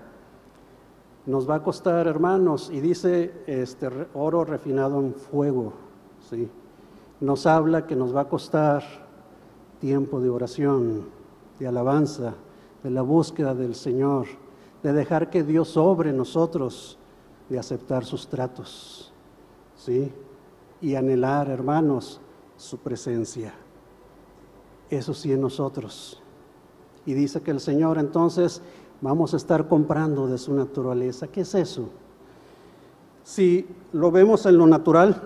nos 1.26 1.48
va 1.48 1.56
a 1.56 1.62
costar, 1.62 2.08
hermanos, 2.08 2.70
y 2.72 2.80
dice 2.80 3.44
este 3.46 3.88
oro 4.14 4.44
refinado 4.44 5.00
en 5.00 5.14
fuego. 5.14 5.72
¿Sí? 6.28 6.50
nos 7.20 7.46
habla 7.46 7.86
que 7.86 7.96
nos 7.96 8.14
va 8.14 8.22
a 8.22 8.28
costar 8.28 8.82
tiempo 9.80 10.20
de 10.20 10.28
oración, 10.28 11.06
de 11.58 11.66
alabanza, 11.66 12.34
de 12.82 12.90
la 12.90 13.02
búsqueda 13.02 13.54
del 13.54 13.74
Señor, 13.74 14.26
de 14.82 14.92
dejar 14.92 15.30
que 15.30 15.42
Dios 15.42 15.76
obre 15.76 16.10
en 16.10 16.16
nosotros, 16.16 16.98
de 17.48 17.58
aceptar 17.58 18.04
sus 18.04 18.28
tratos, 18.28 19.12
¿sí? 19.76 20.12
Y 20.80 20.94
anhelar, 20.94 21.48
hermanos, 21.48 22.20
su 22.56 22.78
presencia. 22.78 23.54
Eso 24.90 25.14
sí 25.14 25.32
en 25.32 25.40
nosotros. 25.40 26.22
Y 27.04 27.14
dice 27.14 27.40
que 27.40 27.50
el 27.50 27.60
Señor 27.60 27.98
entonces 27.98 28.62
vamos 29.00 29.34
a 29.34 29.36
estar 29.36 29.68
comprando 29.68 30.26
de 30.26 30.38
su 30.38 30.54
naturaleza. 30.54 31.28
¿Qué 31.28 31.42
es 31.42 31.54
eso? 31.54 31.88
Si 33.22 33.66
lo 33.92 34.10
vemos 34.10 34.46
en 34.46 34.58
lo 34.58 34.66
natural, 34.66 35.20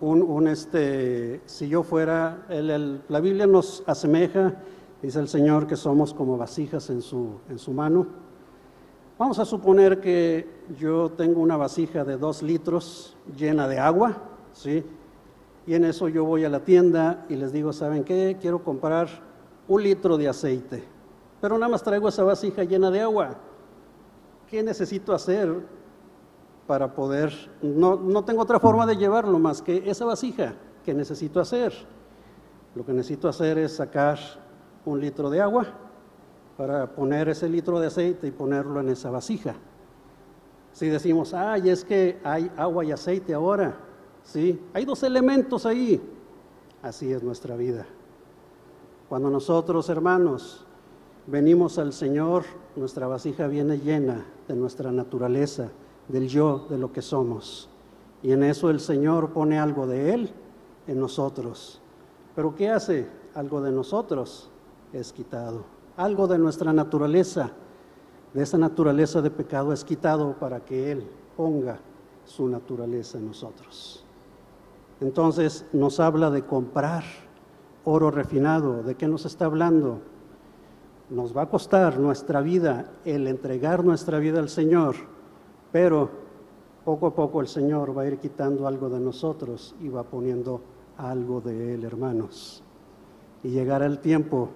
un, 0.00 0.48
este, 0.48 1.42
si 1.44 1.68
yo 1.68 1.82
fuera, 1.82 2.46
la 2.48 3.20
Biblia 3.20 3.46
nos 3.46 3.82
asemeja, 3.86 4.54
dice 5.02 5.20
el 5.20 5.28
Señor, 5.28 5.66
que 5.66 5.76
somos 5.76 6.14
como 6.14 6.36
vasijas 6.36 6.90
en 6.90 7.02
su, 7.02 7.40
mano. 7.72 8.06
Vamos 9.18 9.38
a 9.38 9.44
suponer 9.44 10.00
que 10.00 10.64
yo 10.78 11.10
tengo 11.10 11.40
una 11.40 11.56
vasija 11.56 12.04
de 12.04 12.16
dos 12.16 12.42
litros 12.42 13.16
llena 13.36 13.68
de 13.68 13.78
agua, 13.78 14.16
¿sí? 14.52 14.84
Y 15.66 15.74
en 15.74 15.84
eso 15.84 16.08
yo 16.08 16.24
voy 16.24 16.44
a 16.44 16.48
la 16.48 16.64
tienda 16.64 17.26
y 17.28 17.36
les 17.36 17.52
digo, 17.52 17.72
¿saben 17.72 18.02
qué? 18.02 18.38
Quiero 18.40 18.64
comprar 18.64 19.08
un 19.68 19.82
litro 19.82 20.16
de 20.16 20.28
aceite, 20.28 20.82
pero 21.40 21.58
nada 21.58 21.70
más 21.70 21.82
traigo 21.82 22.08
esa 22.08 22.24
vasija 22.24 22.64
llena 22.64 22.90
de 22.90 23.00
agua. 23.00 23.36
¿Qué 24.48 24.62
necesito 24.62 25.12
hacer? 25.12 25.80
para 26.70 26.94
poder, 26.94 27.32
no, 27.62 27.96
no 27.96 28.24
tengo 28.24 28.42
otra 28.42 28.60
forma 28.60 28.86
de 28.86 28.96
llevarlo 28.96 29.40
más 29.40 29.60
que 29.60 29.90
esa 29.90 30.04
vasija 30.04 30.54
que 30.84 30.94
necesito 30.94 31.40
hacer. 31.40 31.72
Lo 32.76 32.86
que 32.86 32.92
necesito 32.92 33.28
hacer 33.28 33.58
es 33.58 33.74
sacar 33.74 34.20
un 34.84 35.00
litro 35.00 35.30
de 35.30 35.40
agua 35.40 35.66
para 36.56 36.86
poner 36.94 37.28
ese 37.28 37.48
litro 37.48 37.80
de 37.80 37.86
aceite 37.86 38.26
y 38.26 38.30
ponerlo 38.30 38.80
en 38.80 38.90
esa 38.90 39.10
vasija. 39.10 39.54
Si 40.72 40.86
decimos, 40.88 41.34
ay, 41.34 41.70
es 41.70 41.84
que 41.84 42.20
hay 42.22 42.50
agua 42.56 42.84
y 42.84 42.92
aceite 42.92 43.34
ahora, 43.34 43.76
¿sí? 44.22 44.60
Hay 44.72 44.84
dos 44.84 45.02
elementos 45.02 45.66
ahí. 45.66 46.00
Así 46.82 47.12
es 47.12 47.22
nuestra 47.22 47.56
vida. 47.56 47.86
Cuando 49.08 49.30
nosotros, 49.30 49.88
hermanos, 49.88 50.64
venimos 51.26 51.78
al 51.78 51.92
Señor, 51.92 52.44
nuestra 52.76 53.06
vasija 53.06 53.46
viene 53.46 53.78
llena 53.78 54.26
de 54.46 54.54
nuestra 54.54 54.92
naturaleza, 54.92 55.70
del 56.08 56.28
yo, 56.28 56.66
de 56.70 56.78
lo 56.78 56.92
que 56.92 57.02
somos. 57.02 57.68
Y 58.22 58.32
en 58.32 58.42
eso 58.42 58.70
el 58.70 58.80
Señor 58.80 59.30
pone 59.30 59.58
algo 59.58 59.86
de 59.86 60.14
Él 60.14 60.30
en 60.86 61.00
nosotros. 61.00 61.80
Pero 62.36 62.54
¿qué 62.54 62.68
hace? 62.68 63.08
Algo 63.34 63.60
de 63.60 63.72
nosotros 63.72 64.50
es 64.92 65.12
quitado. 65.12 65.64
Algo 65.96 66.26
de 66.26 66.38
nuestra 66.38 66.72
naturaleza, 66.72 67.50
de 68.34 68.42
esa 68.42 68.58
naturaleza 68.58 69.22
de 69.22 69.30
pecado 69.30 69.72
es 69.72 69.84
quitado 69.84 70.34
para 70.38 70.60
que 70.60 70.92
Él 70.92 71.06
ponga 71.36 71.78
su 72.24 72.48
naturaleza 72.48 73.18
en 73.18 73.26
nosotros. 73.26 74.04
Entonces 75.00 75.66
nos 75.72 76.00
habla 76.00 76.30
de 76.30 76.44
comprar 76.44 77.04
oro 77.84 78.10
refinado. 78.10 78.82
¿De 78.82 78.94
qué 78.94 79.08
nos 79.08 79.24
está 79.24 79.46
hablando? 79.46 80.00
Nos 81.08 81.36
va 81.36 81.42
a 81.42 81.48
costar 81.48 81.98
nuestra 81.98 82.40
vida 82.40 82.92
el 83.04 83.26
entregar 83.26 83.84
nuestra 83.84 84.18
vida 84.18 84.38
al 84.38 84.48
Señor 84.48 84.96
pero 85.72 86.10
poco 86.84 87.06
a 87.06 87.14
poco 87.14 87.40
el 87.40 87.48
Señor 87.48 87.96
va 87.96 88.02
a 88.02 88.06
ir 88.06 88.18
quitando 88.18 88.66
algo 88.66 88.88
de 88.88 89.00
nosotros 89.00 89.74
y 89.80 89.88
va 89.88 90.02
poniendo 90.02 90.60
algo 90.96 91.40
de 91.40 91.74
Él, 91.74 91.84
hermanos. 91.84 92.62
Y 93.42 93.50
llegará 93.50 93.86
el 93.86 94.00
tiempo 94.00 94.50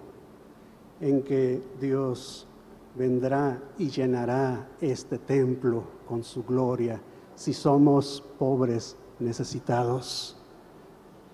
en 1.01 1.23
que 1.23 1.63
Dios 1.81 2.47
vendrá 2.95 3.61
y 3.79 3.89
llenará 3.91 4.69
este 4.81 5.19
templo 5.19 5.85
con 6.07 6.23
su 6.23 6.45
gloria 6.45 7.01
si 7.35 7.53
somos 7.53 8.23
pobres, 8.39 8.97
necesitados. 9.19 10.37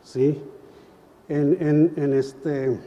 ¿Sí? 0.03 0.43
En, 1.29 1.93
en 1.97 2.13
este 2.13 2.79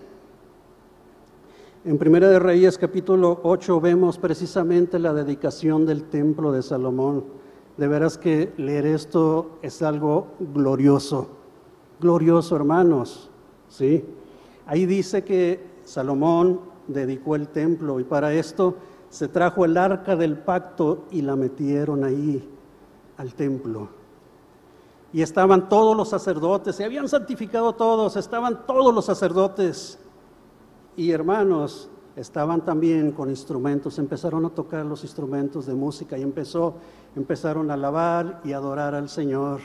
en 1.86 1.98
Primera 1.98 2.30
de 2.30 2.40
Reyes 2.40 2.78
capítulo 2.78 3.42
8 3.44 3.82
vemos 3.82 4.18
precisamente 4.18 5.00
la 5.00 5.14
dedicación 5.14 5.86
del 5.86 6.06
templo 6.06 6.54
de 6.54 6.62
Salomón. 6.62 7.26
De 7.76 7.90
veras 7.90 8.18
que 8.18 8.54
leer 8.56 8.86
esto 8.86 9.58
es 9.62 9.82
algo 9.82 10.28
glorioso, 10.40 11.28
glorioso 12.00 12.56
hermanos, 12.56 13.30
¿sí? 13.68 14.06
Ahí 14.66 14.86
dice 14.86 15.26
que 15.26 15.73
Salomón 15.84 16.62
dedicó 16.88 17.36
el 17.36 17.48
templo 17.48 18.00
y 18.00 18.04
para 18.04 18.34
esto 18.34 18.76
se 19.10 19.28
trajo 19.28 19.66
el 19.66 19.78
arca 19.78 20.16
del 20.16 20.38
pacto 20.38 21.06
y 21.12 21.22
la 21.22 21.36
metieron 21.36 22.04
ahí 22.04 22.50
al 23.18 23.34
templo. 23.36 23.90
Y 25.12 25.22
estaban 25.22 25.70
todos 25.70 25.96
los 25.96 26.10
sacerdotes, 26.10 26.76
se 26.76 26.84
habían 26.84 27.08
santificado 27.08 27.74
todos, 27.74 28.16
estaban 28.16 28.66
todos 28.66 28.94
los 28.94 29.06
sacerdotes 29.06 30.00
y 30.96 31.12
hermanos 31.12 31.90
estaban 32.16 32.66
también 32.66 33.12
con 33.12 33.30
instrumentos, 33.30 34.00
empezaron 34.00 34.46
a 34.46 34.50
tocar 34.50 34.86
los 34.86 35.04
instrumentos 35.04 35.66
de 35.66 35.74
música 35.74 36.18
y 36.18 36.24
empezó, 36.24 36.76
empezaron 37.16 37.70
a 37.70 37.76
alabar 37.76 38.42
y 38.44 38.54
adorar 38.54 38.96
al 38.96 39.10
Señor. 39.10 39.62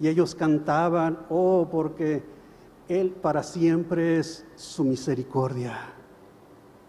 Y 0.00 0.08
ellos 0.08 0.34
cantaban, 0.34 1.18
oh, 1.30 1.68
porque 1.70 2.22
Él 3.00 3.08
para 3.10 3.42
siempre 3.42 4.18
es 4.18 4.44
su 4.54 4.84
misericordia. 4.84 5.78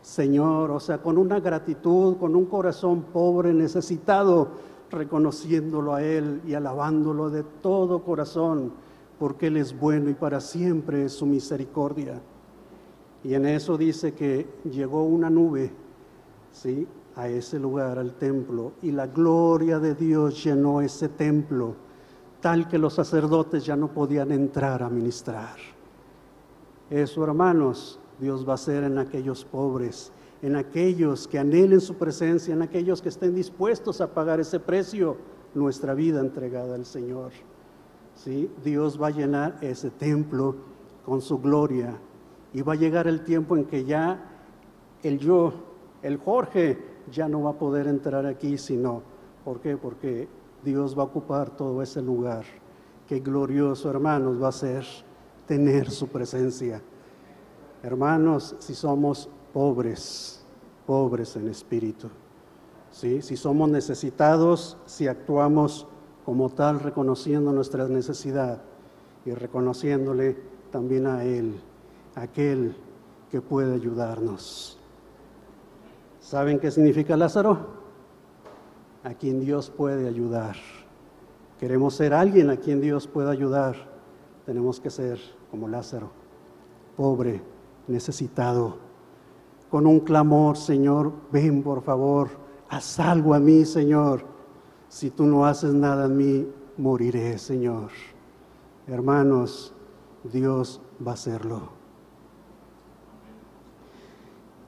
Señor, 0.02 0.72
o 0.72 0.80
sea, 0.82 0.98
con 0.98 1.18
una 1.18 1.40
gratitud, 1.40 2.18
con 2.18 2.36
un 2.36 2.46
corazón 2.46 3.04
pobre, 3.04 3.54
necesitado, 3.54 4.50
reconociéndolo 4.92 5.94
a 5.94 6.04
Él 6.04 6.42
y 6.46 6.56
alabándolo 6.56 7.30
de 7.30 7.44
todo 7.44 8.04
corazón, 8.04 8.74
porque 9.18 9.48
Él 9.48 9.56
es 9.56 9.80
bueno 9.80 10.10
y 10.10 10.14
para 10.14 10.42
siempre 10.42 11.06
es 11.06 11.14
su 11.14 11.26
misericordia. 11.26 12.22
Y 13.24 13.34
en 13.34 13.46
eso 13.46 13.78
dice 13.78 14.14
que 14.14 14.46
llegó 14.70 15.06
una 15.06 15.30
nube, 15.30 15.72
¿sí? 16.52 16.86
A 17.16 17.30
ese 17.30 17.60
lugar, 17.60 17.98
al 17.98 18.16
templo, 18.16 18.74
y 18.82 18.92
la 18.92 19.08
gloria 19.08 19.80
de 19.80 19.96
Dios 19.96 20.44
llenó 20.44 20.82
ese 20.82 21.08
templo, 21.08 21.76
tal 22.42 22.68
que 22.68 22.78
los 22.78 22.94
sacerdotes 22.94 23.66
ya 23.66 23.78
no 23.78 23.88
podían 23.88 24.34
entrar 24.34 24.84
a 24.84 24.90
ministrar. 24.90 25.73
Eso, 26.94 27.24
hermanos, 27.24 28.00
Dios 28.20 28.48
va 28.48 28.52
a 28.52 28.54
hacer 28.54 28.84
en 28.84 29.00
aquellos 29.00 29.44
pobres, 29.44 30.12
en 30.44 30.56
aquellos 30.56 31.28
que 31.28 31.40
anhelen 31.40 31.82
su 31.82 31.96
presencia, 31.96 32.54
en 32.54 32.62
aquellos 32.62 33.02
que 33.02 33.10
estén 33.10 33.34
dispuestos 33.34 34.00
a 34.00 34.14
pagar 34.14 34.40
ese 34.40 34.60
precio, 34.60 35.18
nuestra 35.56 35.96
vida 35.96 36.20
entregada 36.20 36.76
al 36.76 36.86
Señor. 36.86 37.32
¿Sí? 38.14 38.48
Dios 38.64 39.02
va 39.02 39.08
a 39.08 39.10
llenar 39.10 39.58
ese 39.62 39.90
templo 39.90 40.54
con 41.04 41.20
su 41.20 41.40
gloria 41.40 41.98
y 42.54 42.62
va 42.62 42.74
a 42.74 42.76
llegar 42.76 43.08
el 43.08 43.24
tiempo 43.24 43.58
en 43.58 43.66
que 43.66 43.86
ya 43.86 44.30
el 45.02 45.18
yo, 45.18 45.52
el 46.04 46.18
Jorge, 46.18 46.78
ya 47.12 47.28
no 47.28 47.42
va 47.42 47.50
a 47.50 47.58
poder 47.58 47.88
entrar 47.88 48.28
aquí, 48.28 48.60
sino, 48.60 49.02
¿por 49.44 49.62
qué? 49.62 49.78
Porque 49.78 50.28
Dios 50.64 50.96
va 50.96 51.02
a 51.02 51.06
ocupar 51.08 51.58
todo 51.58 51.82
ese 51.82 52.04
lugar. 52.04 52.46
Qué 53.08 53.20
glorioso, 53.20 53.90
hermanos, 53.90 54.40
va 54.40 54.50
a 54.50 54.52
ser 54.52 54.86
tener 55.48 55.92
su 55.92 56.08
presencia. 56.08 56.82
Hermanos, 57.82 58.56
si 58.60 58.76
somos 58.76 59.30
pobres, 59.54 60.44
pobres 60.86 61.36
en 61.36 61.50
espíritu, 61.50 62.10
¿sí? 62.92 63.22
si 63.22 63.36
somos 63.36 63.70
necesitados, 63.70 64.78
si 64.86 65.08
actuamos 65.08 65.88
como 66.26 66.50
tal, 66.50 66.80
reconociendo 66.80 67.52
nuestra 67.52 67.88
necesidad 67.88 68.62
y 69.26 69.32
reconociéndole 69.32 70.38
también 70.72 71.08
a 71.08 71.24
Él, 71.24 71.60
aquel 72.16 72.76
que 73.30 73.42
puede 73.42 73.74
ayudarnos. 73.74 74.80
¿Saben 76.20 76.60
qué 76.60 76.72
significa 76.72 77.18
Lázaro? 77.18 77.84
A 79.04 79.14
quien 79.14 79.42
Dios 79.42 79.70
puede 79.70 80.08
ayudar. 80.08 80.56
Queremos 81.60 81.96
ser 81.96 82.14
alguien 82.14 82.50
a 82.50 82.58
quien 82.58 82.80
Dios 82.80 83.08
pueda 83.08 83.32
ayudar. 83.32 83.93
Tenemos 84.46 84.80
que 84.80 84.90
ser 84.90 85.20
como 85.50 85.68
Lázaro, 85.68 86.12
pobre, 86.98 87.42
necesitado, 87.88 88.78
con 89.70 89.88
un 89.88 90.02
clamor, 90.02 90.58
Señor, 90.58 91.12
ven 91.32 91.64
por 91.64 91.82
favor, 91.82 92.30
haz 92.70 93.00
algo 93.00 93.34
a 93.34 93.40
mí, 93.40 93.66
Señor. 93.66 94.24
Si 94.88 95.10
tú 95.10 95.26
no 95.26 95.46
haces 95.46 95.74
nada 95.74 96.06
en 96.06 96.18
mí, 96.18 96.48
moriré, 96.78 97.38
Señor. 97.40 97.90
Hermanos, 98.86 99.74
Dios 100.24 100.80
va 101.06 101.12
a 101.12 101.14
hacerlo. 101.16 101.70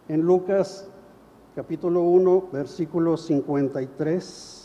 En 0.08 0.22
Lucas 0.22 0.90
capítulo 1.56 2.02
1, 2.02 2.50
versículo 2.52 3.16
53. 3.16 4.65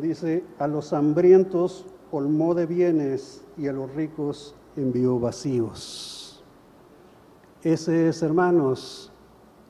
Dice, 0.00 0.44
a 0.58 0.66
los 0.66 0.92
hambrientos 0.92 1.86
colmó 2.10 2.54
de 2.54 2.66
bienes 2.66 3.44
y 3.56 3.68
a 3.68 3.72
los 3.72 3.94
ricos 3.94 4.54
envió 4.76 5.18
vacíos. 5.18 6.44
Ese 7.62 8.08
es, 8.08 8.22
hermanos, 8.22 9.12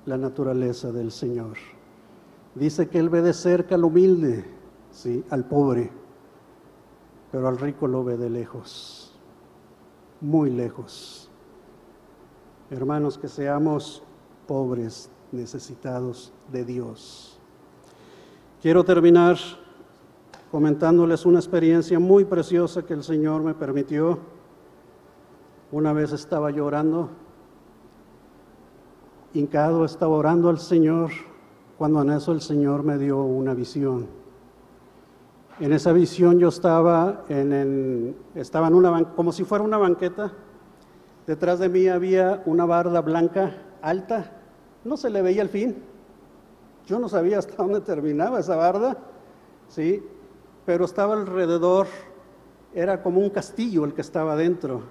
la 0.05 0.17
naturaleza 0.17 0.93
del 0.93 1.11
Señor. 1.11 1.57
Dice 2.55 2.88
que 2.88 2.99
Él 2.99 3.09
ve 3.09 3.23
de 3.23 3.33
cerca 3.33 3.75
al 3.75 3.85
humilde, 3.85 4.45
¿sí? 4.91 5.25
al 5.31 5.45
pobre, 5.45 5.91
pero 7.33 7.49
al 7.49 7.59
rico 7.59 7.87
lo 7.87 8.05
ve 8.05 8.17
de 8.17 8.31
lejos 8.31 9.09
muy 10.21 10.51
lejos. 10.51 11.31
Hermanos, 12.71 13.19
que 13.19 13.29
seamos 13.29 14.03
pobres, 14.47 15.11
necesitados 15.33 16.33
de 16.53 16.64
Dios. 16.64 17.38
Quiero 18.61 18.85
terminar 18.85 19.37
comentándoles 20.51 21.27
una 21.27 21.39
experiencia 21.39 21.99
muy 21.99 22.25
preciosa 22.25 22.85
que 22.85 22.95
el 22.95 23.03
Señor 23.03 23.43
me 23.43 23.55
permitió. 23.55 24.19
Una 25.71 25.93
vez 25.93 26.13
estaba 26.13 26.51
llorando, 26.51 27.11
hincado, 29.35 29.85
estaba 29.85 30.15
orando 30.15 30.49
al 30.49 30.59
Señor, 30.59 31.11
cuando 31.77 32.01
en 32.03 32.11
eso 32.11 32.33
el 32.33 32.41
Señor 32.41 32.83
me 32.83 32.97
dio 32.97 33.23
una 33.23 33.53
visión. 33.53 34.07
En 35.61 35.73
esa 35.73 35.93
visión 35.93 36.39
yo 36.39 36.49
estaba 36.49 37.25
en, 37.29 38.17
estaba 38.35 38.69
en 38.69 38.75
una 38.75 39.05
como 39.15 39.33
si 39.33 39.45
fuera 39.45 39.65
una 39.65 39.77
banqueta. 39.77 40.33
Detrás 41.27 41.59
de 41.59 41.69
mí 41.69 41.89
había 41.89 42.43
una 42.47 42.65
barda 42.65 43.03
blanca 43.03 43.55
alta. 43.83 44.33
No 44.85 44.97
se 44.97 45.11
le 45.11 45.21
veía 45.21 45.43
el 45.43 45.49
fin. 45.51 45.83
Yo 46.87 46.99
no 46.99 47.09
sabía 47.09 47.39
hasta 47.39 47.55
dónde 47.57 47.81
terminaba 47.83 48.41
esa 48.41 48.57
barda, 48.57 48.97
sí, 49.69 50.03
pero 50.69 50.85
estaba 50.85 51.15
alrededor. 51.15 51.87
Era 52.75 53.03
como 53.03 53.21
un 53.21 53.31
castillo 53.31 53.87
el 53.87 53.95
que 53.95 54.03
estaba 54.03 54.37
dentro. 54.37 54.83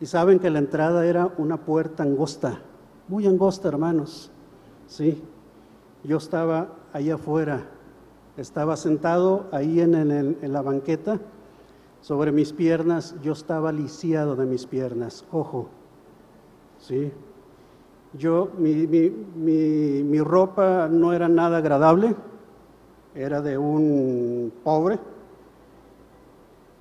Y 0.00 0.06
saben 0.06 0.40
que 0.40 0.50
la 0.50 0.58
entrada 0.58 1.06
era 1.06 1.32
una 1.38 1.58
puerta 1.58 2.02
angosta, 2.02 2.58
muy 3.06 3.28
angosta, 3.28 3.68
hermanos. 3.68 4.32
Sí, 4.88 5.22
yo 6.02 6.16
estaba 6.16 6.74
ahí 6.92 7.12
afuera 7.12 7.62
estaba 8.36 8.76
sentado 8.76 9.46
ahí 9.52 9.80
en, 9.80 10.36
la 10.40 10.62
banqueta, 10.62 11.20
sobre 12.00 12.32
mis 12.32 12.52
piernas, 12.52 13.14
yo 13.22 13.32
estaba 13.32 13.70
lisiado 13.72 14.34
de 14.34 14.46
mis 14.46 14.66
piernas, 14.66 15.24
ojo, 15.30 15.68
¿sí? 16.78 17.12
Yo, 18.18 18.50
mi, 18.58 18.86
mi, 18.86 20.20
ropa 20.20 20.88
no 20.90 21.12
era 21.12 21.28
nada 21.28 21.58
agradable, 21.58 22.16
era 23.14 23.40
de 23.40 23.58
un 23.58 24.52
pobre, 24.64 24.98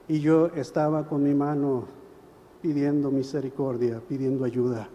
y 0.07 0.19
yo 0.19 0.47
estaba 0.47 1.07
con 1.07 1.23
mi 1.23 1.33
mano 1.33 1.85
pidiendo 2.61 3.11
misericordia, 3.11 4.01
pidiendo 4.07 4.45
ayuda, 4.45 4.89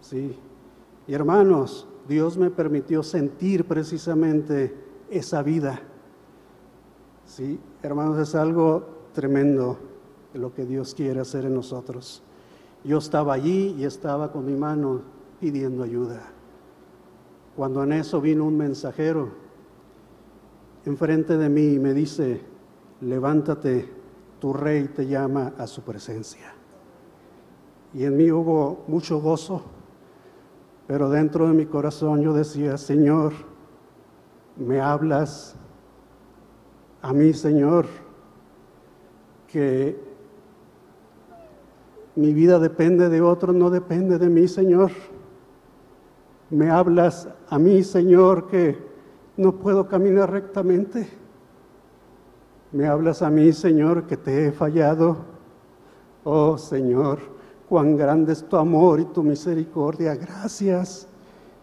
¿sí? 0.00 0.36
Y 1.06 1.14
hermanos, 1.14 1.86
Dios 2.08 2.36
me 2.36 2.50
permitió 2.50 3.02
sentir 3.02 3.64
precisamente 3.64 4.74
esa 5.10 5.42
vida. 5.42 5.80
Sí, 7.24 7.58
hermanos, 7.82 8.18
es 8.18 8.34
algo 8.34 8.86
tremendo 9.12 9.78
lo 10.34 10.52
que 10.54 10.64
Dios 10.64 10.94
quiere 10.94 11.20
hacer 11.20 11.44
en 11.44 11.54
nosotros. 11.54 12.22
Yo 12.84 12.98
estaba 12.98 13.34
allí 13.34 13.74
y 13.78 13.84
estaba 13.84 14.30
con 14.32 14.46
mi 14.46 14.54
mano 14.54 15.02
pidiendo 15.40 15.82
ayuda. 15.82 16.22
Cuando 17.56 17.82
en 17.82 17.92
eso 17.92 18.20
vino 18.20 18.44
un 18.44 18.56
mensajero 18.56 19.45
enfrente 20.86 21.36
de 21.36 21.48
mí 21.48 21.74
y 21.74 21.78
me 21.78 21.92
dice, 21.92 22.40
levántate, 23.00 23.88
tu 24.40 24.52
rey 24.52 24.88
te 24.88 25.06
llama 25.06 25.52
a 25.58 25.66
su 25.66 25.82
presencia. 25.82 26.54
Y 27.92 28.04
en 28.04 28.16
mí 28.16 28.30
hubo 28.30 28.84
mucho 28.86 29.20
gozo, 29.20 29.62
pero 30.86 31.10
dentro 31.10 31.48
de 31.48 31.54
mi 31.54 31.66
corazón 31.66 32.22
yo 32.22 32.32
decía, 32.32 32.76
Señor, 32.76 33.32
me 34.56 34.80
hablas 34.80 35.56
a 37.02 37.12
mí, 37.12 37.32
Señor, 37.32 37.86
que 39.48 40.00
mi 42.14 42.32
vida 42.32 42.58
depende 42.58 43.08
de 43.08 43.20
otro, 43.20 43.52
no 43.52 43.70
depende 43.70 44.18
de 44.18 44.28
mí, 44.28 44.48
Señor. 44.48 44.90
Me 46.50 46.70
hablas 46.70 47.28
a 47.48 47.58
mí, 47.58 47.82
Señor, 47.82 48.48
que 48.48 48.78
no 49.36 49.52
puedo 49.52 49.86
caminar 49.86 50.30
rectamente. 50.30 51.08
Me 52.72 52.86
hablas 52.86 53.22
a 53.22 53.30
mí, 53.30 53.52
Señor, 53.52 54.06
que 54.06 54.16
te 54.16 54.48
he 54.48 54.52
fallado. 54.52 55.16
Oh, 56.24 56.58
Señor, 56.58 57.18
cuán 57.68 57.96
grande 57.96 58.32
es 58.32 58.42
tu 58.42 58.56
amor 58.56 59.00
y 59.00 59.04
tu 59.06 59.22
misericordia. 59.22 60.14
Gracias. 60.14 61.08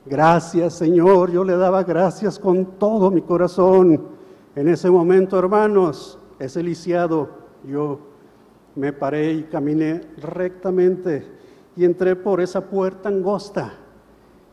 Gracias, 0.05 0.73
Señor. 0.73 1.31
Yo 1.31 1.43
le 1.43 1.55
daba 1.55 1.83
gracias 1.83 2.39
con 2.39 2.77
todo 2.77 3.11
mi 3.11 3.21
corazón. 3.21 4.07
En 4.55 4.67
ese 4.67 4.89
momento, 4.89 5.37
hermanos, 5.39 6.19
ese 6.39 6.61
lisiado, 6.61 7.29
yo 7.63 7.99
me 8.75 8.93
paré 8.93 9.33
y 9.33 9.43
caminé 9.43 10.01
rectamente 10.17 11.25
y 11.75 11.85
entré 11.85 12.15
por 12.15 12.41
esa 12.41 12.61
puerta 12.61 13.09
angosta. 13.09 13.73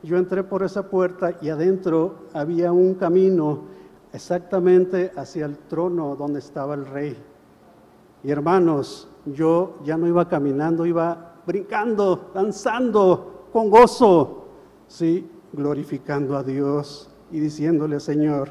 Yo 0.02 0.16
entré 0.16 0.42
por 0.42 0.62
esa 0.62 0.88
puerta 0.88 1.36
y 1.42 1.50
adentro 1.50 2.26
había 2.32 2.72
un 2.72 2.94
camino 2.94 3.64
exactamente 4.12 5.12
hacia 5.16 5.46
el 5.46 5.58
trono 5.58 6.16
donde 6.16 6.38
estaba 6.38 6.74
el 6.74 6.86
rey. 6.86 7.16
Y 8.22 8.30
hermanos, 8.30 9.08
yo 9.26 9.78
ya 9.84 9.96
no 9.96 10.06
iba 10.06 10.28
caminando, 10.28 10.86
iba 10.86 11.42
brincando, 11.46 12.30
danzando 12.34 13.48
con 13.52 13.70
gozo. 13.70 14.46
Sí, 14.88 15.30
glorificando 15.52 16.36
a 16.36 16.42
Dios 16.42 17.10
y 17.30 17.40
diciéndole, 17.40 18.00
Señor, 18.00 18.50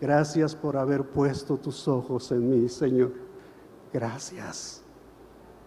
gracias 0.00 0.54
por 0.54 0.76
haber 0.76 1.04
puesto 1.04 1.56
tus 1.56 1.88
ojos 1.88 2.30
en 2.32 2.48
mí, 2.48 2.68
Señor. 2.68 3.12
Gracias, 3.92 4.82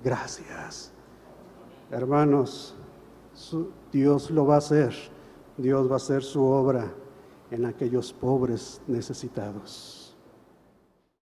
gracias. 0.04 0.92
Hermanos, 1.92 2.76
Dios 3.92 4.32
lo 4.32 4.46
va 4.46 4.56
a 4.56 4.58
hacer. 4.60 5.13
Dios 5.58 5.88
va 5.88 5.94
a 5.94 5.98
hacer 5.98 6.24
su 6.24 6.44
obra 6.44 6.92
en 7.52 7.66
aquellos 7.66 8.12
pobres 8.12 8.82
necesitados. 8.88 10.03